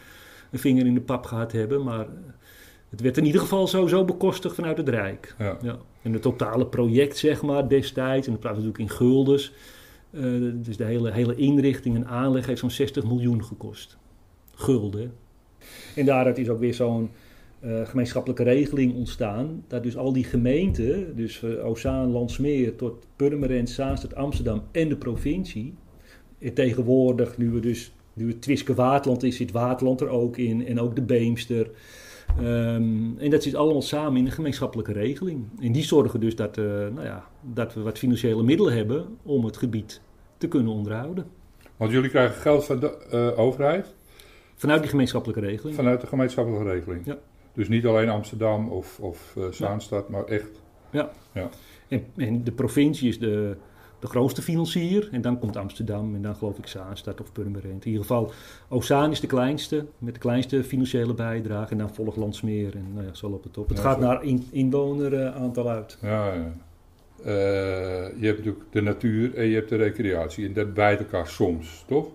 een 0.51 0.59
vinger 0.59 0.87
in 0.87 0.95
de 0.95 1.01
pap 1.01 1.25
gehad 1.27 1.53
hebben. 1.53 1.83
Maar 1.83 2.07
het 2.91 3.01
werd 3.01 3.17
in 3.17 3.25
ieder 3.27 3.41
geval 3.41 3.67
sowieso 3.67 4.05
bekostigd 4.05 4.55
vanuit 4.55 4.77
het 4.77 4.89
Rijk. 4.89 5.35
Ja. 5.39 5.57
Ja. 5.63 5.77
En 6.03 6.13
het 6.13 6.23
totale 6.23 6.67
project, 6.67 7.17
zeg 7.17 7.43
maar, 7.43 7.69
destijds, 7.69 8.27
en 8.27 8.33
dat 8.33 8.41
praat 8.41 8.53
natuurlijk 8.53 8.81
in 8.81 8.91
guldens. 8.91 9.53
Eh, 10.14 10.23
dus 10.54 10.76
de 10.76 10.85
hele, 10.85 11.12
hele 11.12 11.35
inrichting 11.35 11.97
en 11.97 12.06
aanleg 12.06 12.47
heeft 12.47 12.61
zo'n 12.61 12.71
60 12.71 13.04
miljoen 13.04 13.44
gekost. 13.44 13.97
Gulden. 14.54 15.12
En 15.94 16.04
daaruit 16.04 16.38
is 16.38 16.49
ook 16.49 16.61
weer 16.61 16.75
zo'n 16.75 17.11
eh, 17.61 17.87
gemeenschappelijke 17.87 18.42
regeling 18.42 18.94
ontstaan. 18.94 19.64
Dat 19.66 19.83
dus 19.83 19.97
al 19.97 20.12
die 20.12 20.25
gemeenten, 20.25 21.16
dus 21.16 21.42
uh, 21.42 21.66
Ozaan, 21.66 22.11
Landsmeer 22.11 22.76
tot 22.76 23.06
Purmerend, 23.16 23.71
Zaanstad, 23.71 24.14
Amsterdam 24.14 24.62
en 24.73 24.88
de 24.88 24.97
provincie. 24.97 25.75
En 26.38 26.54
tegenwoordig, 26.54 27.38
nu 27.38 27.50
we 27.50 27.61
dus, 27.61 27.92
nu 28.12 28.28
het 28.28 28.42
Twiske 28.42 28.75
Waterland 28.75 29.23
is, 29.23 29.37
zit 29.37 29.50
Waterland 29.50 30.00
er 30.00 30.09
ook 30.09 30.37
in. 30.37 30.66
En 30.66 30.80
ook 30.80 30.94
de 30.97 31.02
Beemster. 31.02 31.71
Ehm, 32.38 33.19
en 33.19 33.31
dat 33.31 33.43
zit 33.43 33.54
allemaal 33.54 33.83
samen 33.83 34.19
in 34.19 34.26
een 34.26 34.33
gemeenschappelijke 34.33 34.93
regeling. 34.93 35.45
En 35.61 35.73
die 35.73 35.85
zorgen 35.85 36.21
dus 36.21 36.37
dat, 36.37 36.59
eh, 36.59 36.64
nou 36.64 37.04
ja, 37.04 37.25
dat 37.40 37.75
we 37.75 37.81
wat 37.81 37.99
financiële 37.99 38.43
middelen 38.43 38.75
hebben 38.75 39.19
om 39.23 39.45
het 39.45 39.57
gebied 39.57 40.00
te 40.37 40.49
kunnen 40.49 40.73
onderhouden. 40.73 41.26
Want 41.76 41.90
jullie 41.90 42.11
krijgen 42.11 42.40
geld 42.40 42.64
van 42.64 42.81
de 42.81 42.97
eh, 43.11 43.38
overheid, 43.38 43.95
Vanuit 44.54 44.81
die 44.81 44.90
gemeenschappelijke 44.90 45.40
regeling. 45.47 45.76
vanuit 45.76 46.00
de 46.00 46.07
gemeenschappelijke 46.07 46.71
regeling. 46.71 47.07
Ja. 47.07 47.19
Dus 47.52 47.69
niet 47.69 47.87
alleen 47.87 48.09
Amsterdam 48.09 48.69
of, 48.69 49.00
of 49.00 49.35
eh, 49.37 49.45
Zaanstad, 49.50 50.09
maar 50.09 50.25
echt. 50.25 50.62
En, 51.88 52.04
en 52.16 52.45
de 52.45 52.52
provincie 52.52 53.09
is 53.09 53.19
de, 53.19 53.57
de 54.04 54.11
grootste 54.11 54.42
financier. 54.42 55.08
En 55.12 55.20
dan 55.20 55.38
komt 55.38 55.56
Amsterdam 55.56 56.14
en 56.14 56.23
dan 56.23 56.37
geloof 56.37 56.58
ik 56.58 56.66
Zaanstad 56.66 57.20
of 57.20 57.32
Purmerend. 57.32 57.84
In 57.84 57.90
ieder 57.90 58.00
geval, 58.00 58.32
Ozaan 58.68 59.11
is 59.11 59.20
de 59.20 59.26
kleinste, 59.26 59.87
met 59.99 60.14
de 60.14 60.20
kleinste 60.20 60.64
financiële 60.64 61.14
bijdrage. 61.14 61.70
En 61.73 61.78
dan 61.78 61.94
volgt 61.94 62.16
Landsmeer 62.16 62.75
en 62.76 62.87
nou 62.94 63.06
ja, 63.06 63.14
zo 63.14 63.28
loopt 63.30 63.44
het 63.44 63.58
op. 63.58 63.68
Het 63.68 63.76
Ja, 63.78 63.82
gaat 63.84 64.00
naar 64.00 64.25
in, 64.25 64.46
inwoneraantal 64.50 65.68
uit. 65.68 65.99
Ja, 66.02 66.32
ja. 66.34 66.52
Eh, 67.25 67.30
je 68.20 68.26
hebt 68.26 68.38
natuurlijk 68.38 68.64
de 68.70 68.82
natuur 68.82 69.34
en 69.34 69.46
je 69.46 69.54
hebt 69.54 69.68
de 69.68 69.76
recreatie. 69.76 70.46
En 70.46 70.52
dat 70.52 70.75
bij 70.75 70.99
elkaar 70.99 71.28
soms, 71.28 71.84
toch? 71.87 72.06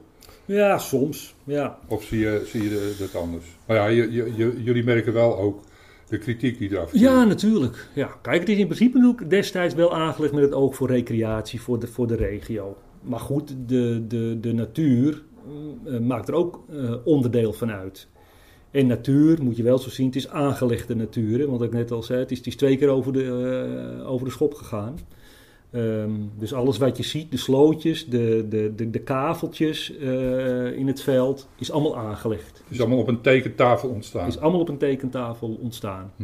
Ja, 0.45 0.77
soms. 0.77 1.35
Ja, 1.43 1.77
Of 1.87 2.03
zie 2.03 2.19
je, 2.19 2.43
zie 2.45 2.63
je 2.63 2.95
dat 2.99 3.15
anders? 3.21 3.45
Maar 3.67 3.77
ja, 3.77 3.85
je- 3.85 4.53
jullie 4.63 4.83
merken 4.83 5.13
wel 5.13 5.37
ook 5.37 5.61
de 6.09 6.17
kritiek 6.17 6.57
die 6.57 6.71
eraf. 6.71 6.91
Ja, 6.93 7.23
natuurlijk. 7.23 7.89
Ja, 7.93 8.07
kijk, 8.21 8.39
het 8.39 8.49
is 8.49 8.57
in 8.57 8.65
principe 8.65 8.97
natuurlijk 8.97 9.29
destijds 9.29 9.75
wel 9.75 9.95
aangelegd 9.95 10.33
met 10.33 10.43
het 10.43 10.53
oog 10.53 10.75
voor 10.75 10.87
recreatie 10.87 11.61
voor 11.61 11.79
de, 11.79 11.87
voor 11.87 12.07
de 12.07 12.15
regio. 12.15 12.77
Maar 13.01 13.19
goed, 13.19 13.55
de, 13.67 14.03
de, 14.07 14.37
de 14.41 14.53
natuur 14.53 15.23
mm, 15.47 15.87
eh, 15.87 15.99
maakt 15.99 16.27
er 16.27 16.33
ook 16.33 16.63
eh, 16.69 16.93
onderdeel 17.03 17.53
van 17.53 17.71
uit. 17.71 18.07
En 18.71 18.87
natuur, 18.87 19.43
moet 19.43 19.57
je 19.57 19.63
wel 19.63 19.77
zo 19.77 19.89
zien, 19.89 20.05
het 20.05 20.15
is 20.15 20.29
aangelegde 20.29 20.95
natuur. 20.95 21.39
Hè, 21.39 21.47
want 21.47 21.61
ik 21.61 21.71
net 21.71 21.91
al 21.91 22.03
zei, 22.03 22.19
het 22.19 22.31
is, 22.31 22.37
het 22.37 22.47
is 22.47 22.55
twee 22.55 22.77
keer 22.77 22.89
over 22.89 23.13
de, 23.13 23.23
eh, 23.99 24.09
over 24.09 24.25
de 24.25 24.31
schop 24.31 24.53
gegaan. 24.53 24.99
Ehm, 25.71 26.11
dus 26.37 26.53
alles 26.53 26.77
wat 26.77 26.97
je 26.97 27.03
ziet, 27.03 27.31
de 27.31 27.37
slootjes, 27.37 28.05
de, 28.05 28.45
de, 28.49 28.73
de, 28.75 28.89
de 28.89 28.99
kaveltjes 28.99 29.97
eh, 29.97 30.77
in 30.77 30.87
het 30.87 31.01
veld, 31.01 31.47
is 31.57 31.71
allemaal 31.71 31.97
aangelegd. 31.97 32.63
Is 32.69 32.79
allemaal 32.79 32.97
op 32.97 33.07
een 33.07 33.21
tekentafel 33.21 33.89
ontstaan. 33.89 34.27
Is 34.27 34.39
allemaal 34.39 34.59
op 34.59 34.69
een 34.69 34.77
tekentafel 34.77 35.57
ontstaan. 35.61 36.11
Hm. 36.15 36.23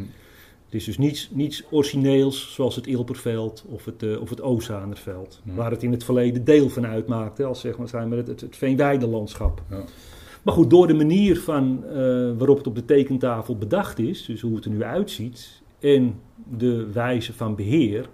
Het 0.65 0.73
is 0.73 0.85
dus 0.85 0.97
niets, 0.97 1.29
niets 1.33 1.63
origineels 1.69 2.53
zoals 2.53 2.75
het 2.75 2.87
Ilperveld 2.87 3.65
of 3.67 3.85
het, 3.85 4.03
eh, 4.03 4.21
of 4.21 4.29
het 4.29 4.41
Ozanerveld. 4.41 5.41
Hm. 5.43 5.55
Waar 5.55 5.71
het 5.71 5.83
in 5.83 5.91
het 5.91 6.03
verleden 6.03 6.43
deel 6.43 6.69
van 6.69 6.85
uitmaakte, 6.85 7.43
als 7.43 7.59
zeg 7.59 7.77
maar, 7.77 7.87
zijn 7.87 8.09
we 8.09 8.15
het, 8.15 8.27
het, 8.27 8.41
het 8.41 8.55
Veenweidelandschap. 8.55 9.61
Ja. 9.69 9.83
Maar 10.43 10.53
goed, 10.53 10.69
door 10.69 10.87
de 10.87 10.93
manier 10.93 11.39
van, 11.39 11.83
eh, 11.83 11.95
waarop 12.37 12.57
het 12.57 12.67
op 12.67 12.75
de 12.75 12.85
tekentafel 12.85 13.57
bedacht 13.57 13.99
is, 13.99 14.25
dus 14.25 14.41
hoe 14.41 14.55
het 14.55 14.65
er 14.65 14.71
nu 14.71 14.83
uitziet, 14.83 15.61
en 15.79 16.19
de 16.57 16.91
wijze 16.91 17.33
van 17.33 17.55
beheer, 17.55 18.09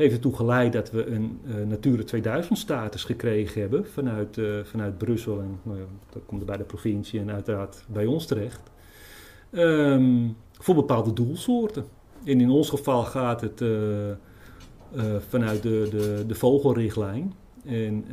heeft 0.00 0.14
ertoe 0.14 0.36
geleid 0.36 0.72
dat 0.72 0.90
we 0.90 1.06
een 1.06 1.40
eh 1.46 1.66
Natura 1.66 2.02
2000 2.02 2.58
status 2.58 3.04
gekregen 3.04 3.60
hebben 3.60 3.86
vanuit, 3.86 4.38
eh, 4.38 4.44
vanuit 4.62 4.98
Brussel. 4.98 5.40
En 5.40 5.58
nou 5.62 5.78
dat 6.12 6.22
komt 6.26 6.40
er 6.40 6.46
bij 6.46 6.56
de 6.56 6.64
provincie 6.64 7.20
en 7.20 7.30
uiteraard 7.30 7.84
bij 7.88 8.06
ons 8.06 8.26
terecht. 8.26 8.60
Ehm, 9.50 10.28
voor 10.52 10.74
bepaalde 10.74 11.12
doelsoorten. 11.12 11.84
En 12.24 12.40
in 12.40 12.50
ons 12.50 12.68
geval 12.68 13.02
gaat 13.02 13.40
het 13.40 13.60
eh, 13.60 13.68
vanuit 15.28 15.62
de, 15.62 15.88
de, 15.90 16.24
de 16.26 16.34
vogelrichtlijn. 16.34 17.32
En 17.64 18.04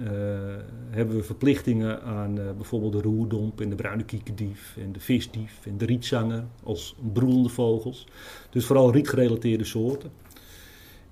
hebben 0.90 1.16
we 1.16 1.24
verplichtingen 1.24 2.02
aan 2.04 2.36
bijvoorbeeld 2.56 2.92
de 2.92 3.02
roerdomp 3.02 3.62
en 3.62 3.70
de 3.70 3.76
bruine 3.76 4.04
kiekendief 4.04 4.78
en 4.80 4.92
de 4.92 5.00
visdief 5.00 5.66
en 5.66 5.78
de 5.78 5.86
rietzanger 5.86 6.44
als 6.64 6.96
broedende 7.14 7.50
vogels. 7.50 8.08
Dus 8.50 8.66
vooral 8.66 8.92
rietgerelateerde 8.92 9.64
soorten. 9.64 10.12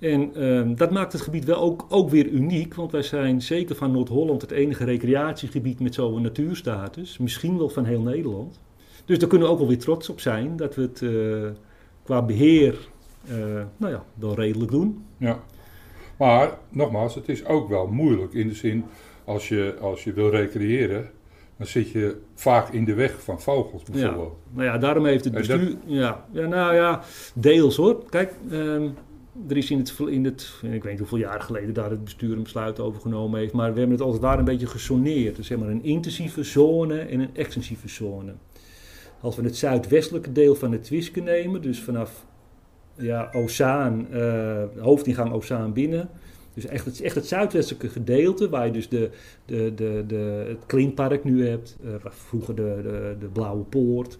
En 0.05 0.35
ehm, 0.35 0.75
dat 0.75 0.91
maakt 0.91 1.13
het 1.13 1.21
gebied 1.21 1.45
wel 1.45 1.57
ook, 1.57 1.85
ook 1.89 2.09
weer 2.09 2.27
uniek, 2.27 2.73
want 2.73 2.91
wij 2.91 3.01
zijn 3.01 3.41
zeker 3.41 3.75
van 3.75 3.91
Noord-Holland 3.91 4.41
het 4.41 4.51
enige 4.51 4.83
recreatiegebied 4.83 5.79
met 5.79 5.93
zo'n 5.93 6.21
natuurstatus. 6.21 7.17
Misschien 7.17 7.57
wel 7.57 7.69
van 7.69 7.85
heel 7.85 8.01
Nederland. 8.01 8.59
Dus 9.05 9.19
daar 9.19 9.29
kunnen 9.29 9.47
we 9.47 9.53
ook 9.53 9.59
wel 9.59 9.67
weer 9.67 9.79
trots 9.79 10.09
op 10.09 10.19
zijn 10.19 10.55
dat 10.57 10.75
we 10.75 10.81
het 10.81 11.01
eh, 11.01 11.59
qua 12.03 12.21
beheer 12.21 12.77
eh, 13.27 13.35
nou 13.77 13.93
ja, 13.93 14.03
wel 14.13 14.35
redelijk 14.35 14.71
doen. 14.71 15.05
Ja. 15.17 15.39
Maar 16.17 16.57
nogmaals, 16.69 17.15
het 17.15 17.29
is 17.29 17.45
ook 17.45 17.69
wel 17.69 17.87
moeilijk 17.87 18.33
in 18.33 18.47
de 18.47 18.55
zin, 18.55 18.85
als 19.23 19.47
je, 19.49 19.75
als 19.81 20.03
je 20.03 20.13
wil 20.13 20.29
recreëren, 20.29 21.09
dan 21.57 21.67
zit 21.67 21.89
je 21.91 22.17
vaak 22.33 22.69
in 22.69 22.85
de 22.85 22.93
weg 22.93 23.23
van 23.23 23.41
vogels 23.41 23.83
bijvoorbeeld. 23.83 24.37
Nou 24.51 24.65
ja, 24.65 24.77
daarom 24.77 25.05
heeft 25.05 25.23
het 25.23 25.33
dat- 25.33 25.47
bestuur. 25.47 25.75
Ja, 25.85 26.25
ja, 26.31 26.47
nou 26.47 26.75
ja, 26.75 27.01
deels 27.33 27.75
hoor. 27.75 28.03
Kijk, 28.09 28.33
ehm, 28.49 28.87
er 29.47 29.57
is 29.57 29.71
in 29.71 29.77
het, 29.77 29.99
in 30.07 30.25
het. 30.25 30.59
Ik 30.61 30.83
weet 30.83 30.91
niet 30.91 30.99
hoeveel 30.99 31.17
jaar 31.17 31.41
geleden 31.41 31.73
daar 31.73 31.89
het 31.89 32.03
bestuur 32.03 32.35
een 32.35 32.43
besluit 32.43 32.79
over 32.79 33.01
genomen 33.01 33.39
heeft. 33.39 33.53
Maar 33.53 33.73
we 33.73 33.79
hebben 33.79 33.97
het 33.97 34.07
het 34.07 34.21
ware 34.21 34.39
een 34.39 34.45
beetje 34.45 34.67
gesoneerd. 34.67 35.35
Dus 35.35 35.47
zeg 35.47 35.57
maar 35.57 35.69
een 35.69 35.83
intensieve 35.83 36.43
zone 36.43 36.99
en 36.99 37.19
een 37.19 37.35
extensieve 37.35 37.87
zone. 37.87 38.33
Als 39.21 39.35
we 39.35 39.43
het 39.43 39.57
zuidwestelijke 39.57 40.31
deel 40.31 40.55
van 40.55 40.71
het 40.71 40.83
Twiske 40.83 41.21
nemen, 41.21 41.61
dus 41.61 41.79
vanaf 41.79 42.25
ja, 42.95 43.29
Ozaan, 43.33 44.11
eh, 44.11 44.63
hoofdingang 44.79 45.31
Ozaan 45.31 45.73
binnen. 45.73 46.09
Dus 46.53 46.65
echt 46.65 46.85
het, 46.85 47.01
echt 47.01 47.15
het 47.15 47.27
zuidwestelijke 47.27 47.89
gedeelte, 47.89 48.49
waar 48.49 48.65
je 48.65 48.71
dus 48.71 48.89
de, 48.89 49.09
de, 49.45 49.71
de, 49.75 50.03
de, 50.07 50.45
het 50.47 50.65
Klinkpark 50.65 51.23
nu 51.23 51.47
hebt, 51.47 51.77
eh, 51.83 51.89
vroeger 52.09 52.55
de, 52.55 52.79
de, 52.83 53.15
de 53.19 53.25
Blauwe 53.25 53.63
Poort, 53.63 54.17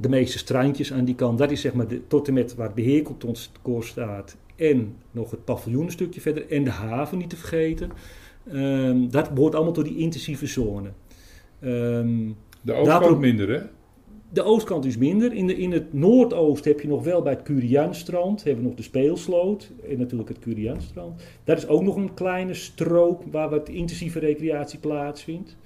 de 0.00 0.08
meeste 0.08 0.38
strandjes 0.38 0.92
aan 0.92 1.04
die 1.04 1.14
kant. 1.14 1.38
Dat 1.38 1.50
is 1.50 1.60
zeg 1.60 1.72
maar 1.72 1.88
de, 1.88 2.06
tot 2.06 2.28
en 2.28 2.34
met 2.34 2.54
waar 2.54 2.66
het 2.66 2.74
beheerkantoor 2.74 3.84
staat 3.84 4.36
en 4.56 4.94
nog 5.10 5.30
het 5.30 5.44
paviljoen 5.44 5.84
een 5.84 5.90
stukje 5.90 6.20
verder 6.20 6.50
en 6.50 6.64
de 6.64 6.70
haven 6.70 7.18
niet 7.18 7.30
te 7.30 7.36
vergeten. 7.36 7.90
Ehm, 8.52 9.08
dat 9.08 9.34
behoort 9.34 9.54
allemaal 9.54 9.72
tot 9.72 9.84
die 9.84 9.96
intensieve 9.96 10.46
zone. 10.46 10.88
Ehm, 11.60 12.30
De 12.60 12.72
oostkant 12.72 13.18
minder, 13.18 13.48
hè? 13.48 13.60
de 14.30 14.42
oostkant 14.42 14.84
is 14.84 14.96
minder. 14.96 15.32
In, 15.32 15.46
de, 15.46 15.56
in 15.56 15.72
het 15.72 15.92
noordoost 15.92 16.64
heb 16.64 16.80
je 16.80 16.88
nog 16.88 17.04
wel 17.04 17.22
bij 17.22 17.32
het 17.32 17.42
Curianstrand, 17.42 18.44
hebben 18.44 18.62
we 18.62 18.68
nog 18.68 18.78
de 18.78 18.82
Speelsloot 18.82 19.70
en 19.88 19.98
natuurlijk 19.98 20.28
het 20.28 20.38
Curianstrand. 20.38 21.22
Dat 21.44 21.56
is 21.56 21.68
ook 21.68 21.82
nog 21.82 21.96
een 21.96 22.14
kleine 22.14 22.54
strook 22.54 23.22
waar 23.30 23.48
wat 23.48 23.68
intensieve 23.68 24.18
recreatie 24.18 24.78
plaatsvindt. 24.78 25.56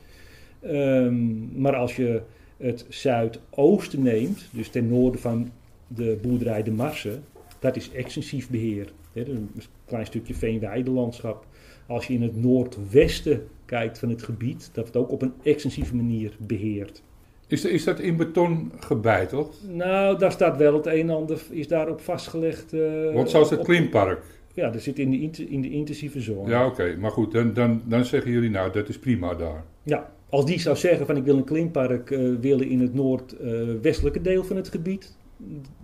Ehm, 0.61 1.61
maar 1.61 1.77
als 1.77 1.97
je 1.97 2.23
het 2.63 2.87
zuidoosten 2.89 4.03
neemt, 4.03 4.49
dus 4.51 4.69
ten 4.69 4.89
noorden 4.89 5.21
van 5.21 5.51
de 5.87 6.19
boerderij 6.23 6.63
De 6.63 6.71
Marsen, 6.71 7.25
dat 7.59 7.77
is 7.77 7.91
extensief 7.93 8.49
beheer. 8.51 8.93
Is 9.13 9.29
een 9.29 9.51
klein 9.85 10.07
stukje 10.07 10.35
veenweidelandschap. 10.35 11.47
Als 11.87 12.07
je 12.07 12.15
in 12.15 12.23
het 12.23 12.37
noordwesten 12.43 13.47
kijkt 13.65 13.99
van 13.99 14.09
het 14.09 14.23
gebied, 14.23 14.71
dat 14.73 14.87
het 14.87 14.97
ook 14.97 15.11
op 15.11 15.23
een 15.23 15.33
extensieve 15.43 15.95
manier 15.97 16.37
beheert. 16.39 17.03
Is, 17.47 17.65
is 17.65 17.85
dat 17.85 18.01
in 18.01 18.17
beton 18.17 18.73
gebeiteld? 18.79 19.61
Nou, 19.69 20.19
daar 20.19 20.33
staat 20.33 20.57
wel 20.57 20.75
het 20.75 20.87
een 20.87 20.93
en 20.93 21.11
ander, 21.11 21.43
is 21.51 21.69
daarop 21.69 22.01
vastgelegd. 22.01 22.73
eh, 22.73 23.15
Want 23.15 23.31
zoals 23.31 23.51
het 23.51 23.59
op- 23.59 23.65
klimpark. 23.65 24.23
Ja, 24.55 24.71
dat 24.71 24.83
zit 24.83 24.99
in 24.99 25.11
de, 25.11 25.47
in 25.49 25.61
de 25.61 25.71
intensieve 25.71 26.21
zone. 26.21 26.49
Ja, 26.49 26.67
oké. 26.67 26.97
Maar 27.01 27.11
goed, 27.11 27.33
dan, 27.33 27.55
dan, 27.55 27.83
dan 27.85 28.05
zeggen 28.05 28.31
jullie 28.31 28.51
nou, 28.51 28.73
dat 28.73 28.89
is 28.89 28.99
prima 28.99 29.35
daar. 29.35 29.65
Ja, 29.83 30.13
als 30.33 30.45
die 30.45 30.61
zou 30.61 30.77
zeggen 30.77 31.07
van 31.07 31.17
ik 31.17 31.25
wil 31.25 31.37
een 31.37 31.45
klimpark 31.45 32.11
eh, 32.11 32.35
willen 32.41 32.69
in 32.69 32.81
het 32.81 32.95
noordwestelijke 32.95 34.21
deel 34.21 34.45
van 34.45 34.57
het 34.57 34.69
gebied, 34.69 35.17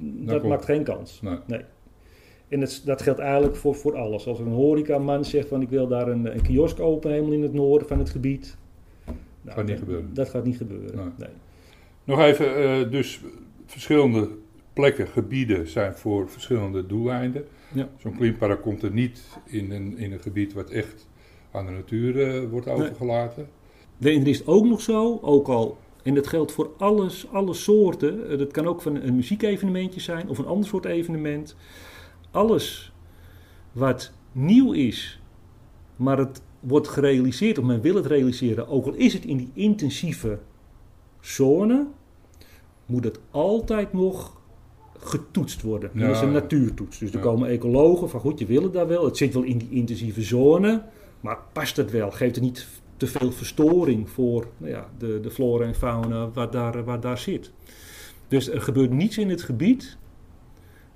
dat 0.01 0.43
maakt 0.43 0.65
geen 0.65 0.85
kans. 0.85 1.21
Nee. 1.47 1.61
En 2.49 2.61
dat, 2.61 2.83
dat 2.85 3.03
geldt 3.03 3.21
eigenlijk 3.21 3.57
voor, 3.57 3.75
voor 3.75 3.97
alles. 3.97 4.27
Als 4.27 4.39
een 4.39 4.47
horecaman 4.47 5.25
zegt 5.25 5.49
van 5.49 5.63
ik 5.63 5.69
wil 5.69 5.87
daar 5.89 6.09
een, 6.09 6.35
een 6.35 6.43
kiosk 6.43 6.81
open 6.81 7.11
helemaal 7.11 7.33
in 7.33 7.43
het 7.43 7.53
noorden 7.53 7.89
van 7.89 7.99
het 7.99 8.11
gebied. 8.11 8.57
Nou, 9.05 9.19
Gaat 9.45 9.57
niet 9.57 9.69
dat- 9.69 9.79
gebeuren. 9.79 10.11
Dat 10.15 10.29
gaat 10.29 10.45
niet 10.45 10.57
gebeuren. 10.57 10.97
Nee. 10.97 11.05
Nee. 11.17 11.29
Nog 12.05 12.21
even, 12.21 12.57
eh, 12.57 12.91
dus 12.91 13.21
verschillende 13.67 14.29
plekken, 14.73 15.07
gebieden 15.09 15.69
zijn 15.69 15.95
voor 15.95 16.29
verschillende 16.29 16.87
doeleinden. 16.87 17.45
Ja. 17.75 17.89
Zo'n 17.97 18.17
klimpark 18.17 18.63
komt 18.63 18.83
er 18.83 18.91
niet 18.93 19.23
in 19.45 19.71
een, 19.71 19.99
in 19.99 20.13
een 20.13 20.21
gebied 20.21 20.53
wat 20.53 20.71
echt 20.71 21.09
aan 21.51 21.67
de 21.67 21.73
natuur 21.73 22.23
eh, 22.23 22.49
wordt 22.51 22.69
overgelaten. 22.69 23.43
En 23.43 23.49
er 24.01 24.27
is 24.27 24.39
het 24.39 24.47
ook 24.47 24.65
nog 24.65 24.81
zo, 24.81 25.19
ook 25.23 25.49
al, 25.49 25.79
en 26.03 26.15
dat 26.15 26.27
geldt 26.27 26.53
voor 26.53 26.71
alles, 26.79 27.27
alle 27.33 27.55
soorten, 27.55 28.31
eh, 28.31 28.39
dat 28.39 28.51
kan 28.51 28.67
ook 28.67 28.83
van 28.83 28.95
een 28.97 29.15
muziekevenementje 29.15 30.01
zijn 30.01 30.29
of 30.29 30.39
een 30.39 30.47
ander 30.47 30.69
soort 30.69 30.85
evenement. 30.85 31.57
Alles 32.31 32.93
wat 33.73 34.13
nieuw 34.33 34.73
is, 34.73 35.21
maar 35.97 36.19
het 36.19 36.43
wordt 36.61 36.89
gerealiseerd 36.89 37.59
of 37.59 37.65
men 37.65 37.81
wil 37.81 37.95
het 37.95 38.07
realiseren, 38.07 38.69
ook 38.69 38.87
al 38.87 38.95
is 38.95 39.13
het 39.13 39.25
in 39.25 39.37
die 39.37 39.51
intensieve 39.55 40.39
zone, 41.21 41.87
moet 42.87 43.05
het 43.05 43.19
altijd 43.31 43.93
nog 43.93 44.37
getoetst 44.99 45.63
worden. 45.63 45.91
Ja, 45.95 46.07
dat 46.07 46.17
is 46.17 46.23
een 46.23 46.33
natuurtoets. 46.33 46.99
Dus 46.99 47.11
er 47.11 47.17
Ja. 47.17 47.23
komen 47.23 47.49
ecologen 47.49 48.09
van 48.11 48.21
goed, 48.21 48.39
je 48.39 48.47
wil 48.47 48.63
het 48.63 48.73
daar 48.73 48.87
wel. 48.89 49.05
Het 49.05 49.17
zit 49.17 49.35
wel 49.35 49.43
in 49.43 49.59
die 49.59 49.71
intensieve 49.71 50.23
zone, 50.23 50.83
maar 51.21 51.39
past 51.53 51.77
het 51.77 51.91
wel? 51.91 52.11
Geeft 52.11 52.35
het 52.35 52.45
niet 52.45 52.67
te 52.99 53.07
veel 53.07 53.33
verstoring 53.33 54.11
voor 54.11 54.47
nou 54.57 54.71
ja, 54.71 54.91
de, 54.99 55.21
de 55.21 55.31
flora 55.31 55.65
en 55.65 55.75
fauna 55.75 56.31
wat 56.31 56.53
daar, 56.53 56.85
wat 56.85 57.03
daar 57.03 57.19
zit? 57.19 57.51
Dus 58.29 58.51
er 58.51 58.63
gebeurt 58.63 58.91
niets 58.91 59.19
in 59.19 59.29
het 59.29 59.43
gebied 59.43 59.97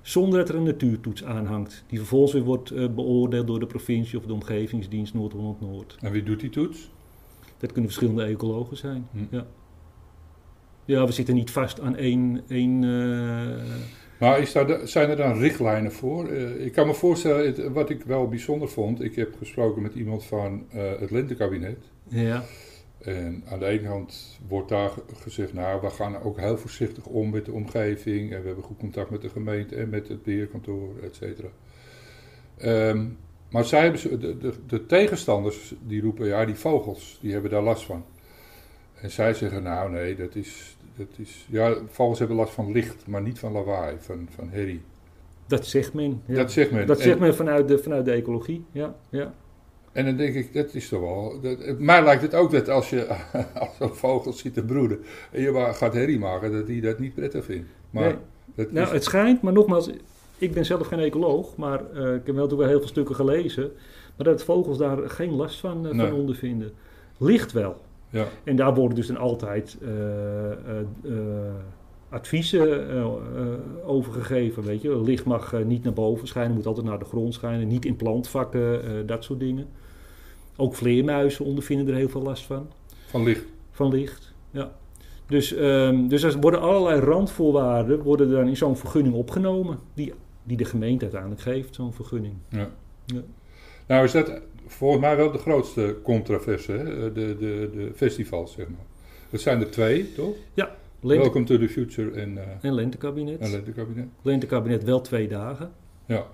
zonder 0.01 0.39
dat 0.39 0.49
er 0.49 0.55
een 0.55 0.63
natuurtoets 0.63 1.23
aanhangt. 1.23 1.83
Die 1.87 1.97
vervolgens 1.97 2.33
weer 2.33 2.43
wordt 2.43 2.71
eh, 2.71 2.89
beoordeeld 2.89 3.47
door 3.47 3.59
de 3.59 3.65
provincie 3.65 4.17
of 4.17 4.25
de 4.25 4.33
omgevingsdienst 4.33 5.13
Noord-Holland-Noord. 5.13 5.97
En 5.99 6.11
wie 6.11 6.23
doet 6.23 6.39
die 6.39 6.49
toets? 6.49 6.91
Dat 7.57 7.71
kunnen 7.71 7.91
verschillende 7.91 8.23
ecologen 8.23 8.77
zijn. 8.77 9.07
Hm. 9.11 9.35
Ja. 9.35 9.45
ja, 10.85 11.05
we 11.05 11.11
zitten 11.11 11.35
niet 11.35 11.51
vast 11.51 11.79
aan 11.79 11.95
één... 11.95 12.41
één 12.47 12.83
eh, 12.83 13.63
Maar 14.23 14.39
is 14.39 14.51
daar, 14.51 14.87
zijn 14.87 15.09
er 15.09 15.15
dan 15.15 15.37
richtlijnen 15.39 15.91
voor? 15.91 16.27
Eh, 16.27 16.65
ik 16.65 16.71
kan 16.71 16.87
me 16.87 16.93
voorstellen, 16.93 17.45
het- 17.45 17.67
wat 17.71 17.89
ik 17.89 18.03
wel 18.03 18.27
bijzonder 18.27 18.69
vond, 18.69 19.01
ik 19.03 19.15
heb 19.15 19.35
gesproken 19.37 19.81
met 19.81 19.93
iemand 19.93 20.23
van 20.23 20.65
eh, 20.71 20.81
het 20.99 21.11
lentekabinet. 21.11 21.77
ja. 22.07 22.43
En 23.01 23.43
aan 23.49 23.59
de 23.59 23.65
ene 23.65 23.87
kant 23.87 24.39
wordt 24.47 24.69
daar 24.69 24.91
gezegd, 25.21 25.53
nou, 25.53 25.81
we 25.81 25.89
gaan 25.89 26.21
ook 26.21 26.39
heel 26.39 26.57
voorzichtig 26.57 27.05
om 27.05 27.29
met 27.29 27.45
de 27.45 27.51
omgeving. 27.51 28.31
En 28.33 28.41
we 28.41 28.45
hebben 28.47 28.63
goed 28.63 28.77
contact 28.77 29.09
met 29.09 29.21
de 29.21 29.29
gemeente 29.29 29.75
en 29.75 29.89
met 29.89 30.07
het 30.07 30.23
beheerkantoor, 30.23 30.89
et 31.03 31.15
cetera. 31.15 31.47
Ehm, 32.57 33.05
maar 33.49 33.65
zij 33.65 33.81
hebben, 33.83 34.19
de, 34.19 34.37
de, 34.37 34.53
de 34.67 34.85
tegenstanders 34.85 35.73
die 35.87 36.01
roepen, 36.01 36.27
ja, 36.27 36.45
die 36.45 36.55
vogels, 36.55 37.17
die 37.21 37.31
hebben 37.31 37.51
daar 37.51 37.61
last 37.63 37.83
van. 37.85 38.05
En 39.01 39.11
zij 39.11 39.33
zeggen, 39.33 39.63
nou 39.63 39.91
nee, 39.91 40.15
dat 40.15 40.35
is, 40.35 40.77
dat 40.97 41.07
is... 41.17 41.45
Ja, 41.49 41.75
vogels 41.87 42.19
hebben 42.19 42.37
last 42.37 42.53
van 42.53 42.71
licht, 42.71 43.07
maar 43.07 43.21
niet 43.21 43.39
van 43.39 43.51
lawaai, 43.51 43.95
van, 43.99 44.27
van 44.35 44.49
herrie. 44.51 44.81
Dat 45.47 45.65
zegt 45.65 45.93
men. 45.93 46.21
Ja. 46.25 46.35
Dat 46.35 46.51
zegt 46.51 46.71
men. 46.71 46.87
Dat 46.87 46.97
En- 46.97 47.03
zegt 47.03 47.19
men 47.19 47.35
vanuit 47.35 47.67
de, 47.67 47.77
vanuit 47.77 48.05
de 48.05 48.11
ecologie. 48.11 48.65
Ja, 48.71 48.95
ja. 49.09 49.33
En 49.91 50.05
dan 50.05 50.15
denk 50.17 50.35
ik, 50.35 50.53
dat 50.53 50.73
is 50.73 50.89
toch 50.89 50.99
wel... 51.01 51.39
Dat, 51.41 51.79
mij 51.79 52.03
lijkt 52.03 52.21
het 52.21 52.35
ook 52.35 52.51
dat 52.51 52.69
als 52.69 52.89
je 52.89 53.07
als 53.59 53.79
een 53.79 53.89
vogel 53.95 54.33
ziet 54.33 54.53
te 54.53 54.63
broeden... 54.63 54.99
en 55.31 55.41
je 55.41 55.69
gaat 55.73 55.93
herrie 55.93 56.19
maken, 56.19 56.51
dat 56.51 56.67
die 56.67 56.81
dat 56.81 56.99
niet 56.99 57.13
prettig 57.15 57.45
vindt. 57.45 57.69
Maar 57.89 58.03
Nee. 58.03 58.15
dat 58.55 58.71
Nou, 58.71 58.85
is, 58.85 58.91
het 58.91 59.03
schijnt, 59.03 59.41
maar 59.41 59.53
nogmaals, 59.53 59.89
ik 60.37 60.53
ben 60.53 60.65
zelf 60.65 60.87
geen 60.87 60.99
ecoloog, 60.99 61.55
maar 61.55 61.91
eh, 61.91 62.15
ik 62.15 62.25
heb 62.25 62.35
wel 62.35 62.47
toen 62.47 62.57
wel 62.57 62.67
heel 62.67 62.79
veel 62.79 62.87
stukken 62.87 63.15
gelezen. 63.15 63.71
Maar 64.15 64.25
dat 64.25 64.43
vogels 64.43 64.77
daar 64.77 65.09
geen 65.09 65.31
last 65.31 65.59
van, 65.59 65.87
eh, 65.87 65.93
Nee. 65.93 66.07
van 66.07 66.17
ondervinden. 66.19 66.71
Licht 67.17 67.51
wel. 67.51 67.81
Ja, 68.13 68.27
En 68.43 68.55
daar 68.55 68.73
worden 68.73 68.95
dus 68.95 69.07
dan 69.07 69.17
altijd 69.17 69.77
eh, 69.81 70.51
eh, 70.51 70.79
eh, 71.03 71.53
adviezen 72.09 72.89
over 73.85 74.13
gegeven. 74.13 74.63
Weet 74.63 74.81
je, 74.81 75.01
licht 75.01 75.25
mag 75.25 75.63
niet 75.65 75.83
naar 75.83 75.93
boven 75.93 76.27
schijnen, 76.27 76.55
moet 76.55 76.65
altijd 76.65 76.85
naar 76.85 76.99
de 76.99 77.05
grond 77.05 77.33
schijnen, 77.33 77.67
niet 77.67 77.85
in 77.85 77.95
plantvakken, 77.95 79.07
dat 79.07 79.23
soort 79.23 79.39
dingen. 79.39 79.67
Ook 80.55 80.75
vleermuizen 80.75 81.45
ondervinden 81.45 81.87
er 81.87 81.95
heel 81.95 82.09
veel 82.09 82.21
last 82.21 82.43
van, 82.43 82.67
van 83.05 83.23
licht. 83.23 83.45
van 83.71 83.89
licht. 83.89 84.33
Ja. 84.51 84.71
Dus, 85.27 85.53
ehm, 85.53 86.07
dus 86.07 86.23
er 86.23 86.39
worden 86.39 86.61
allerlei 86.61 86.99
randvoorwaarden 86.99 88.03
worden 88.03 88.31
dan 88.31 88.47
in 88.47 88.57
zo'n 88.57 88.77
vergunning 88.77 89.15
opgenomen, 89.15 89.79
die, 89.93 90.13
die 90.43 90.57
de 90.57 90.65
gemeente 90.65 91.03
uiteindelijk 91.03 91.41
geeft, 91.41 91.75
zo'n 91.75 91.93
vergunning. 91.93 92.33
Ja. 92.49 92.69
Ja. 93.05 93.21
Nou 93.87 94.03
is 94.03 94.11
dat 94.11 94.41
volgens 94.65 95.01
mij 95.01 95.15
wel 95.17 95.31
de 95.31 95.37
grootste 95.37 95.97
controverse, 96.03 96.71
hè? 96.71 97.11
De, 97.13 97.37
de, 97.37 97.69
de 97.73 97.91
festivals, 97.95 98.53
zeg 98.53 98.67
maar. 98.67 98.85
Dat 99.29 99.41
zijn 99.41 99.59
er 99.61 99.69
twee, 99.71 100.13
toch? 100.13 100.35
Lente- 100.99 101.21
Welcome 101.23 101.45
to 101.45 101.57
the 101.57 101.69
Future 101.69 102.11
en, 102.11 102.37
eh 102.37 102.43
en 102.61 102.73
lentekabinet. 102.73 103.39
en 103.39 103.51
Lentekabinet. 103.51 104.05
Lentekabinet 104.21 104.83
wel 104.83 105.01
twee 105.01 105.27
dagen. 105.27 105.71
Ja. 106.05 106.27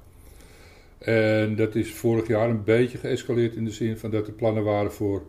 En 0.97 1.55
dat 1.55 1.75
is 1.75 1.93
vorig 1.93 2.27
jaar 2.27 2.49
een 2.49 2.63
beetje 2.63 2.97
geëscaleerd 2.97 3.55
in 3.55 3.65
de 3.65 3.71
zin 3.71 3.97
van 3.97 4.11
dat 4.11 4.27
er 4.27 4.33
plannen 4.33 4.63
waren 4.63 4.91
voor... 4.91 5.23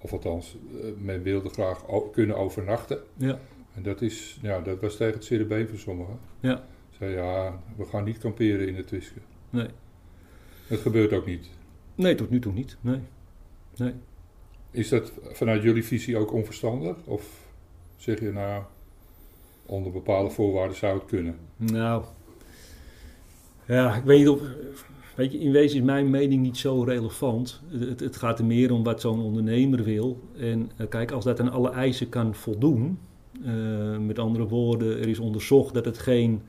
Of 0.00 0.12
althans, 0.12 0.56
eh, 0.82 0.86
men 0.98 1.22
wilde 1.22 1.48
graag 1.48 1.84
kunnen 2.12 2.36
overnachten. 2.36 2.98
Ja. 3.16 3.38
En 3.74 3.82
dat, 3.82 4.02
is, 4.02 4.38
ja, 4.42 4.60
dat 4.60 4.80
was 4.80 4.96
tegen 4.96 5.14
het 5.14 5.24
zere 5.24 5.44
been 5.44 5.68
voor 5.68 5.78
sommigen. 5.78 6.18
Ja. 6.40 6.64
Zei 6.98 7.14
ja, 7.14 7.60
we 7.76 7.84
gaan 7.84 8.04
niet 8.04 8.18
kamperen 8.18 8.68
in 8.68 8.76
het 8.76 8.86
Twiske. 8.86 9.18
Nee. 9.50 9.68
Dat 10.68 10.78
gebeurt 10.78 11.12
ook 11.12 11.26
niet. 11.26 11.46
Nee, 11.96 12.14
tot 12.14 12.30
nu 12.30 12.38
toe 12.38 12.52
niet. 12.52 12.76
Nee. 12.80 13.00
nee. 13.76 13.92
Is 14.70 14.88
dat 14.88 15.12
vanuit 15.22 15.62
jullie 15.62 15.84
visie 15.84 16.16
ook 16.16 16.32
onverstandig? 16.32 16.96
Of 17.04 17.46
zeg 17.96 18.20
je 18.20 18.32
nou, 18.32 18.62
onder 19.66 19.92
bepaalde 19.92 20.30
voorwaarden 20.30 20.76
zou 20.76 20.94
het 20.98 21.06
kunnen? 21.06 21.36
Nou, 21.56 22.04
ja, 23.66 23.94
ik 23.94 24.04
weet 24.04 24.18
niet 24.18 24.28
of. 24.28 24.40
Weet 25.16 25.32
je, 25.32 25.38
in 25.38 25.52
wezen 25.52 25.78
is 25.78 25.84
mijn 25.84 26.10
mening 26.10 26.42
niet 26.42 26.56
zo 26.56 26.82
relevant. 26.82 27.62
Het, 27.68 28.00
het 28.00 28.16
gaat 28.16 28.38
er 28.38 28.44
meer 28.44 28.72
om 28.72 28.82
wat 28.84 29.00
zo'n 29.00 29.20
ondernemer 29.20 29.84
wil. 29.84 30.20
En 30.38 30.70
eh, 30.76 30.88
kijk, 30.88 31.10
als 31.10 31.24
dat 31.24 31.40
aan 31.40 31.50
alle 31.50 31.70
eisen 31.70 32.08
kan 32.08 32.34
voldoen. 32.34 32.98
eh, 33.44 33.98
met 33.98 34.18
andere 34.18 34.46
woorden, 34.46 34.98
er 34.98 35.08
is 35.08 35.18
onderzocht 35.18 35.74
dat 35.74 35.84
het 35.84 35.98
geen, 35.98 36.42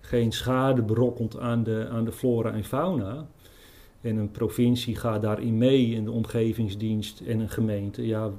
geen 0.00 0.32
schade 0.32 0.82
berokkent 0.82 1.38
aan 1.38 1.62
de, 1.62 1.88
aan 1.90 2.04
de 2.04 2.12
flora 2.12 2.52
en 2.52 2.64
fauna. 2.64 3.26
En 4.02 4.16
een 4.16 4.30
provincie 4.30 4.96
gaat 4.96 5.22
daarin 5.22 5.58
mee, 5.58 5.96
en 5.96 6.04
de 6.04 6.10
omgevingsdienst 6.10 7.20
en 7.20 7.40
een 7.40 7.48
gemeente. 7.48 8.06
Ja, 8.06 8.30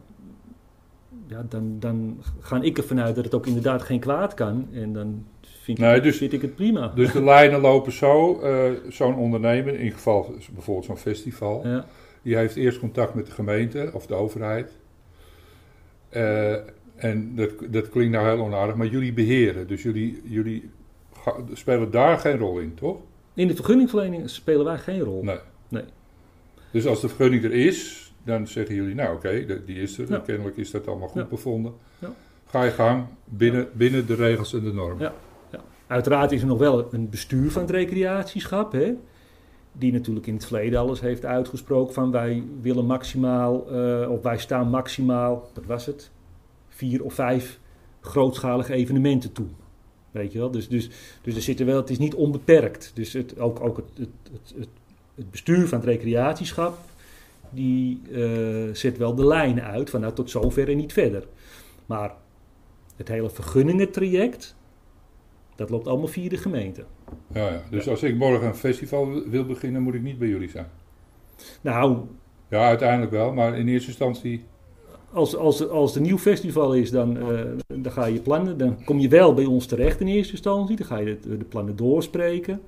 ja 1.27 1.45
dan, 1.49 1.75
dan 1.79 2.17
ga 2.39 2.61
ik 2.61 2.77
ervan 2.77 2.99
uit 3.01 3.15
dat 3.15 3.23
het 3.23 3.33
ook 3.33 3.47
inderdaad 3.47 3.81
geen 3.81 3.99
kwaad 3.99 4.33
kan. 4.33 4.67
En 4.73 4.93
dan 4.93 5.25
vind, 5.41 5.77
Nee, 5.77 5.95
ik, 5.95 6.03
dus- 6.03 6.17
vind 6.17 6.33
ik 6.33 6.41
het 6.41 6.55
prima. 6.55 6.87
Dus 6.95 7.11
de 7.11 7.23
lijnen 7.23 7.59
lopen 7.61 7.91
zo. 7.91 8.39
eh, 8.39 8.71
Zo'n 8.89 9.15
ondernemer, 9.15 9.79
in 9.79 9.91
geval 9.91 10.33
bijvoorbeeld 10.53 10.85
zo'n 10.85 10.97
festival, 10.97 11.67
Ja, 11.67 11.85
die 12.21 12.35
heeft 12.35 12.55
eerst 12.55 12.79
contact 12.79 13.13
met 13.13 13.25
de 13.25 13.31
gemeente 13.31 13.89
of 13.93 14.05
de 14.05 14.13
overheid. 14.13 14.77
Eh, 16.09 16.53
en 16.95 17.35
dat, 17.35 17.49
dat 17.69 17.89
klinkt 17.89 18.11
nou 18.11 18.27
heel 18.35 18.45
onaardig, 18.45 18.75
maar 18.75 18.87
jullie 18.87 19.13
beheren. 19.13 19.67
Dus 19.67 19.83
jullie, 19.83 20.21
jullie 20.25 20.69
spelen 21.53 21.91
daar 21.91 22.19
geen 22.19 22.37
rol 22.37 22.59
in, 22.59 22.73
toch? 22.73 22.97
in 23.35 23.47
de 23.47 23.55
vergunningverlening 23.55 24.29
spelen 24.29 24.65
wij 24.65 24.77
geen 24.77 24.99
rol. 24.99 25.23
Nee. 25.23 25.37
Nee. 25.73 25.83
Dus 26.71 26.85
als 26.85 27.01
de 27.01 27.07
vergunning 27.07 27.43
er 27.43 27.51
is, 27.53 28.11
dan 28.25 28.47
zeggen 28.47 28.75
jullie, 28.75 28.95
nou 28.95 29.15
oké, 29.15 29.61
die 29.65 29.81
is 29.81 29.97
er. 29.97 30.09
Ja. 30.09 30.17
Kennelijk 30.19 30.57
is 30.57 30.71
dat 30.71 30.87
allemaal 30.87 31.07
goed 31.07 31.21
Ja. 31.21 31.27
bevonden. 31.27 31.73
Ja. 31.99 32.13
Ga 32.45 32.63
je 32.63 32.71
gang 32.71 33.05
binnen, 33.25 33.67
binnen 33.73 34.05
de 34.05 34.15
regels 34.15 34.53
en 34.53 34.63
de 34.63 34.73
normen. 34.73 34.99
Ja. 34.99 35.13
Uiteraard 35.87 36.31
is 36.31 36.41
er 36.41 36.47
nog 36.47 36.57
wel 36.59 36.93
een 36.93 37.09
bestuur 37.09 37.51
van 37.51 37.61
het 37.61 37.71
recreatieschap, 37.71 38.71
hè, 38.71 38.93
die 39.71 39.91
natuurlijk 39.91 40.27
in 40.27 40.33
het 40.33 40.45
verleden 40.45 40.79
alles 40.79 41.01
heeft 41.01 41.25
uitgesproken 41.25 41.93
van 41.93 42.11
wij 42.11 42.43
willen 42.61 42.85
maximaal, 42.85 43.71
eh, 43.71 44.11
of 44.11 44.21
wij 44.21 44.37
staan 44.37 44.69
maximaal, 44.69 45.49
wat 45.53 45.65
was 45.65 45.85
het, 45.85 46.11
vier 46.69 47.03
of 47.03 47.13
vijf 47.13 47.59
grootschalige 48.01 48.73
evenementen 48.73 49.31
toe. 49.31 49.47
Weet 50.11 50.31
je 50.31 50.39
wel, 50.39 50.51
dus, 50.51 50.67
dus, 50.69 50.89
dus 51.21 51.35
er 51.35 51.41
zitten 51.41 51.65
wel, 51.65 51.77
het 51.77 51.89
is 51.89 51.97
niet 51.97 52.13
onbeperkt. 52.13 52.91
Dus 52.93 53.13
het, 53.13 53.39
ook, 53.39 53.59
ook 53.61 53.77
het, 53.77 53.85
het, 53.97 54.09
het, 54.31 54.53
het, 54.57 54.69
het 55.15 55.31
bestuur 55.31 55.67
van 55.67 55.77
het 55.79 55.87
recreatieschap, 55.87 56.77
die 57.49 58.01
eh, 58.11 58.73
zet 58.73 58.97
wel 58.97 59.15
de 59.15 59.25
lijnen 59.25 59.63
uit 59.63 59.89
van 59.89 60.01
nou 60.01 60.13
tot 60.13 60.29
zover 60.29 60.69
en 60.69 60.77
niet 60.77 60.93
verder. 60.93 61.23
Maar 61.85 62.13
het 62.95 63.07
hele 63.07 63.29
vergunningentraject, 63.29 64.55
dat 65.55 65.69
loopt 65.69 65.87
allemaal 65.87 66.07
via 66.07 66.29
de 66.29 66.37
gemeente. 66.37 66.83
Ja, 67.33 67.47
ja. 67.47 67.61
Dus 67.69 67.87
als 67.87 68.03
ik 68.03 68.15
morgen 68.15 68.47
een 68.47 68.55
festival 68.55 69.29
wil 69.29 69.45
beginnen, 69.45 69.81
moet 69.81 69.93
ik 69.93 70.01
niet 70.01 70.17
bij 70.19 70.27
jullie 70.27 70.49
zijn. 70.49 70.67
Nou, 71.61 71.97
Ja, 72.47 72.67
uiteindelijk 72.67 73.11
wel, 73.11 73.33
maar 73.33 73.57
in 73.57 73.67
eerste 73.67 73.87
instantie. 73.87 74.43
als, 75.11 75.35
als, 75.35 75.69
als 75.69 75.91
er 75.91 75.97
een 75.97 76.03
nieuw 76.07 76.17
festival 76.17 76.75
is, 76.75 76.91
dan, 76.91 77.17
eh, 77.17 77.45
dan 77.67 77.91
ga 77.91 78.05
je 78.05 78.19
plannen. 78.19 78.57
Dan 78.57 78.83
kom 78.83 78.99
je 78.99 79.07
wel 79.07 79.33
bij 79.33 79.45
ons 79.45 79.65
terecht 79.65 79.99
in 79.99 80.07
eerste 80.07 80.31
instantie. 80.31 80.75
Dan 80.75 80.85
ga 80.85 80.97
je 80.97 81.19
de, 81.19 81.37
de 81.37 81.45
plannen 81.45 81.75
doorspreken. 81.75 82.61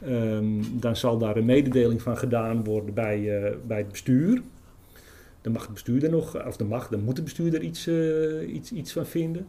Ehm, 0.00 0.62
dan 0.72 0.96
zal 0.96 1.18
daar 1.18 1.36
een 1.36 1.44
mededeling 1.44 2.02
van 2.02 2.16
gedaan 2.16 2.64
worden 2.64 2.94
bij, 2.94 3.42
eh, 3.42 3.56
bij 3.66 3.78
het 3.78 3.88
bestuur. 3.88 4.42
Dan 5.40 5.52
mag 5.52 5.62
het 5.62 5.72
bestuur 5.72 6.04
er 6.04 6.10
nog, 6.10 6.46
of 6.46 6.56
dan 6.56 6.66
mag, 6.66 6.88
dan 6.88 7.02
moet 7.02 7.16
het 7.16 7.24
bestuur 7.24 7.54
er 7.54 7.62
iets, 7.62 7.86
eh, 7.86 8.54
iets, 8.54 8.72
iets 8.72 8.92
van 8.92 9.06
vinden. 9.06 9.46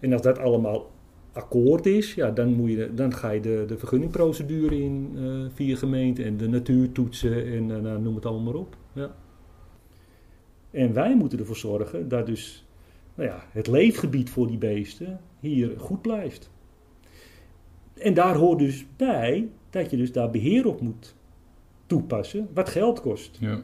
En 0.00 0.12
als 0.12 0.22
dat 0.22 0.38
allemaal 0.38 0.90
akkoord 1.32 1.86
is, 1.86 2.14
ja, 2.14 2.30
dan, 2.30 2.52
moet 2.54 2.70
je, 2.70 2.94
dan 2.94 3.14
ga 3.14 3.30
je 3.30 3.40
de, 3.40 3.64
de 3.66 3.78
vergunningprocedure 3.78 4.80
in 4.80 5.12
eh, 5.16 5.22
via 5.54 5.76
gemeente 5.76 6.22
en 6.24 6.36
de 6.36 6.48
natuurtoetsen 6.48 7.46
en 7.46 7.66
nou, 7.66 8.00
noem 8.00 8.14
het 8.14 8.26
allemaal 8.26 8.52
maar 8.52 8.60
op. 8.60 8.76
Ja. 8.92 9.14
En 10.70 10.92
wij 10.92 11.16
moeten 11.16 11.38
ervoor 11.38 11.56
zorgen 11.56 12.08
dat 12.08 12.26
dus 12.26 12.66
nou 13.14 13.28
ja, 13.28 13.44
het 13.50 13.66
leefgebied 13.66 14.30
voor 14.30 14.46
die 14.46 14.58
beesten 14.58 15.20
hier 15.40 15.70
goed 15.78 16.02
blijft. 16.02 16.50
En 17.94 18.14
daar 18.14 18.36
hoort 18.36 18.58
dus 18.58 18.86
bij 18.96 19.48
dat 19.72 19.90
je 19.90 19.96
dus 19.96 20.12
daar 20.12 20.30
beheer 20.30 20.66
op 20.66 20.80
moet 20.80 21.14
toepassen, 21.86 22.48
wat 22.54 22.68
geld 22.68 23.00
kost. 23.00 23.36
Ja. 23.40 23.60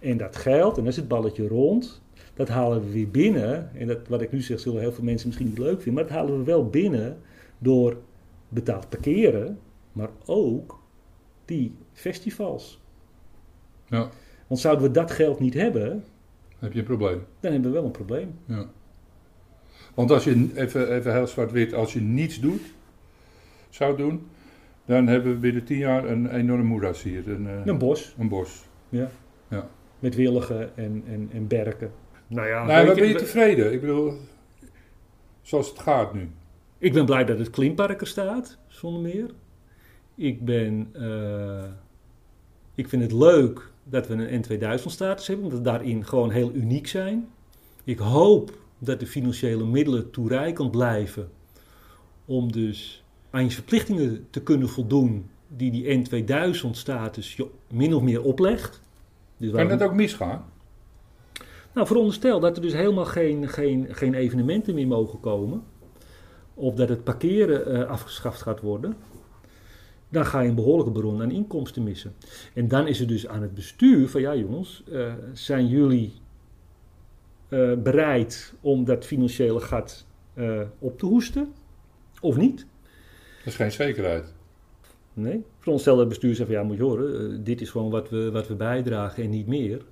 En 0.00 0.16
dat 0.16 0.36
geld, 0.36 0.76
en 0.76 0.82
dat 0.82 0.92
is 0.92 0.98
het 0.98 1.08
balletje 1.08 1.48
rond, 1.48 2.02
dat 2.34 2.48
halen 2.48 2.80
we 2.80 2.92
weer 2.92 3.08
binnen. 3.08 3.70
En 3.74 3.86
dat, 3.86 4.08
wat 4.08 4.22
ik 4.22 4.32
nu 4.32 4.40
zeg, 4.40 4.60
zullen 4.60 4.80
heel 4.80 4.92
veel 4.92 5.04
mensen 5.04 5.26
misschien 5.26 5.48
niet 5.48 5.58
leuk 5.58 5.82
vinden, 5.82 5.94
maar 5.94 6.02
dat 6.02 6.12
halen 6.12 6.38
we 6.38 6.44
wel 6.44 6.66
binnen 6.66 7.18
door 7.58 7.96
betaald 8.48 8.88
parkeren, 8.88 9.58
maar 9.92 10.10
ook 10.24 10.82
die 11.44 11.74
festivals. 11.92 12.80
ja, 13.88 14.08
Want 14.46 14.60
zouden 14.60 14.84
we 14.84 14.90
dat 14.90 15.10
geld 15.10 15.40
niet 15.40 15.54
hebben, 15.54 16.04
heb 16.58 16.72
je 16.72 16.78
een 16.78 16.84
probleem. 16.84 17.22
dan 17.40 17.52
hebben 17.52 17.70
we 17.70 17.76
wel 17.76 17.86
een 17.86 17.90
probleem. 17.90 18.34
Ja. 18.44 18.66
Want 19.94 20.10
als 20.10 20.24
je, 20.24 20.50
even, 20.54 20.94
even 20.94 21.12
heel 21.12 21.26
zwart-wit, 21.26 21.74
als 21.74 21.92
je 21.92 22.00
niets 22.00 22.40
doet, 22.40 22.62
zou 23.68 23.96
doen, 23.96 24.26
dan 24.86 25.06
hebben 25.06 25.32
we 25.32 25.38
binnen 25.38 25.64
tien 25.64 25.78
jaar 25.78 26.04
een 26.04 26.30
enorme 26.30 26.62
moeras 26.64 27.02
hier. 27.02 27.28
Een, 27.28 27.46
eh, 27.46 27.60
Een 27.64 27.78
bos 27.78 28.14
een 28.18 28.28
bos. 28.28 28.64
met 29.98 30.14
willigen 30.14 30.76
en, 30.76 31.02
en, 31.06 31.28
en 31.32 31.46
berken. 31.46 31.90
Nou 32.26 32.46
ja, 32.48 32.80
je, 32.80 32.94
ben 32.94 33.08
je 33.08 33.14
tevreden? 33.14 33.72
Ik 33.72 33.80
bedoel, 33.80 34.12
zoals 35.42 35.68
het 35.68 35.78
gaat 35.78 36.14
nu. 36.14 36.30
Ik 36.78 36.92
ben 36.92 37.04
blij 37.04 37.24
dat 37.24 37.38
het 37.38 37.50
klimpark 37.50 38.00
er 38.00 38.06
staat, 38.06 38.58
zonder 38.68 39.02
meer. 39.02 39.30
Ik 40.14 40.44
ben... 40.44 40.88
eh, 40.92 41.64
ik 42.74 42.88
vind 42.88 43.02
het 43.02 43.12
leuk 43.12 43.70
dat 43.84 44.06
we 44.08 44.14
een 44.14 44.42
N2000-status 44.44 45.26
hebben, 45.26 45.44
omdat 45.44 45.58
we 45.58 45.64
daarin 45.64 46.04
gewoon 46.04 46.30
heel 46.30 46.52
uniek 46.52 46.86
zijn. 46.86 47.28
Ik 47.84 47.98
hoop 47.98 48.58
dat 48.78 49.00
de 49.00 49.06
financiële 49.06 49.64
middelen 49.66 50.10
toereikend 50.10 50.70
blijven 50.70 51.28
om 52.24 52.52
dus 52.52 53.04
aan 53.30 53.44
je 53.44 53.50
verplichtingen 53.50 54.26
te 54.30 54.42
kunnen 54.42 54.68
voldoen 54.68 55.30
die 55.48 55.70
die 55.70 55.98
N2000-status 55.98 57.36
je 57.36 57.46
min 57.70 57.94
of 57.94 58.02
meer 58.02 58.22
oplegt. 58.22 58.80
Dus 59.36 59.52
Kan 59.52 59.68
dat 59.68 59.82
ook 59.82 59.94
misgaan? 59.94 60.44
nou, 61.76 61.86
veronderstel 61.86 62.40
dat 62.40 62.56
er 62.56 62.62
dus 62.62 62.72
helemaal 62.72 63.04
geen, 63.04 63.48
geen, 63.48 63.86
geen 63.90 64.14
evenementen 64.14 64.74
meer 64.74 64.86
mogen 64.86 65.20
komen. 65.20 65.62
Of 66.54 66.74
dat 66.74 66.88
het 66.88 67.04
parkeren 67.04 67.66
eh, 67.66 67.90
afgeschaft 67.90 68.42
gaat 68.42 68.60
worden. 68.60 68.96
Dan 70.08 70.26
ga 70.26 70.40
je 70.40 70.48
een 70.48 70.54
behoorlijke 70.54 70.92
bron 70.92 71.22
aan 71.22 71.30
inkomsten 71.30 71.82
missen. 71.82 72.14
En 72.54 72.68
dan 72.68 72.86
is 72.86 72.98
het 72.98 73.08
dus 73.08 73.28
aan 73.28 73.42
het 73.42 73.54
bestuur 73.54 74.08
van 74.08 74.20
ja 74.20 74.36
jongens, 74.36 74.82
eh, 74.92 75.12
zijn 75.32 75.66
jullie 75.66 76.12
eh, 77.48 77.72
bereid 77.74 78.54
om 78.60 78.84
dat 78.84 79.04
financiële 79.04 79.60
gat 79.60 80.06
op 80.78 80.98
te 80.98 81.06
hoesten? 81.06 81.52
Of 82.20 82.36
niet? 82.36 82.66
Dat 83.46 83.54
is 83.54 83.60
geen 83.60 83.72
zekerheid. 83.72 84.32
Nee. 85.12 85.44
Veronderstel 85.58 85.96
dat 85.96 86.04
het 86.04 86.08
bestuur 86.08 86.34
zegt 86.34 86.48
van 86.48 86.58
ja 86.58 86.64
moet 86.64 86.76
je 86.76 86.82
horen, 86.82 87.32
eh, 87.32 87.38
dit 87.44 87.60
is 87.60 87.70
gewoon 87.70 87.90
wat 87.90 88.10
we, 88.10 88.30
wat 88.30 88.48
we 88.48 88.54
bijdragen 88.54 89.22
en 89.22 89.30
niet 89.30 89.46
meer. 89.46 89.84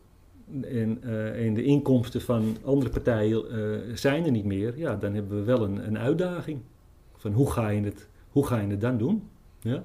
En, 0.62 0.98
eh, 1.02 1.46
en 1.46 1.54
de 1.54 1.62
inkomsten 1.62 2.20
van 2.20 2.56
andere 2.64 2.90
partijen 2.90 3.50
eh, 3.50 3.94
zijn 3.94 4.24
er 4.24 4.30
niet 4.30 4.44
meer. 4.44 4.78
Ja, 4.78 4.96
dan 4.96 5.14
hebben 5.14 5.38
we 5.38 5.44
wel 5.44 5.62
een, 5.62 5.86
een 5.86 5.98
uitdaging. 5.98 6.60
Van 7.16 7.32
hoe 7.32 7.50
ga 7.50 7.68
je 7.68 7.82
het, 7.82 8.08
hoe 8.28 8.46
ga 8.46 8.60
je 8.60 8.66
het 8.66 8.80
dan 8.80 8.98
doen? 8.98 9.22
Ja. 9.60 9.84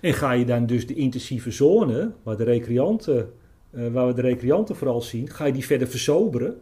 En 0.00 0.14
ga 0.14 0.32
je 0.32 0.44
dan 0.44 0.66
dus 0.66 0.86
de 0.86 0.94
intensieve 0.94 1.50
zone, 1.50 2.12
waar, 2.22 2.36
de 2.36 2.44
recreanten, 2.44 3.32
waar 3.70 4.06
we 4.06 4.14
de 4.14 4.20
recreanten 4.20 4.76
vooral 4.76 5.00
zien, 5.00 5.30
ga 5.30 5.44
je 5.44 5.52
die 5.52 5.66
verder 5.66 5.88
versoberen. 5.88 6.56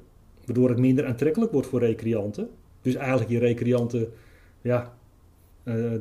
Waardoor 0.45 0.69
het 0.69 0.79
minder 0.79 1.07
aantrekkelijk 1.07 1.53
wordt 1.53 1.67
voor 1.67 1.81
recreanten. 1.81 2.49
Dus 2.83 2.95
eigenlijk 2.95 3.31
je 3.31 3.39
recreanten 3.39 4.13
ja, 4.61 4.95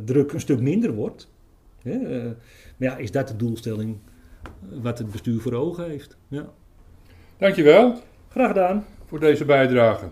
druk 0.06 0.32
een 0.32 0.39
stuk 0.39 0.60
minder 0.60 0.93
wordt. 0.93 1.32
Hè, 1.82 1.91
eh, 1.91 2.23
maar 2.78 2.89
ja, 2.89 2.97
is 2.97 3.12
dat 3.12 3.28
de 3.28 3.36
doelstelling 3.36 3.97
eh, 4.43 4.49
wat 4.82 4.97
het 4.97 5.12
bestuur 5.12 5.41
voor 5.41 5.54
ogen 5.54 5.89
heeft? 5.89 6.17
Ja. 6.28 6.49
Dankjewel 7.38 8.02
Graag 8.30 8.47
gedaan. 8.47 8.86
voor 9.06 9.19
deze 9.19 9.45
bijdrage. 9.45 10.06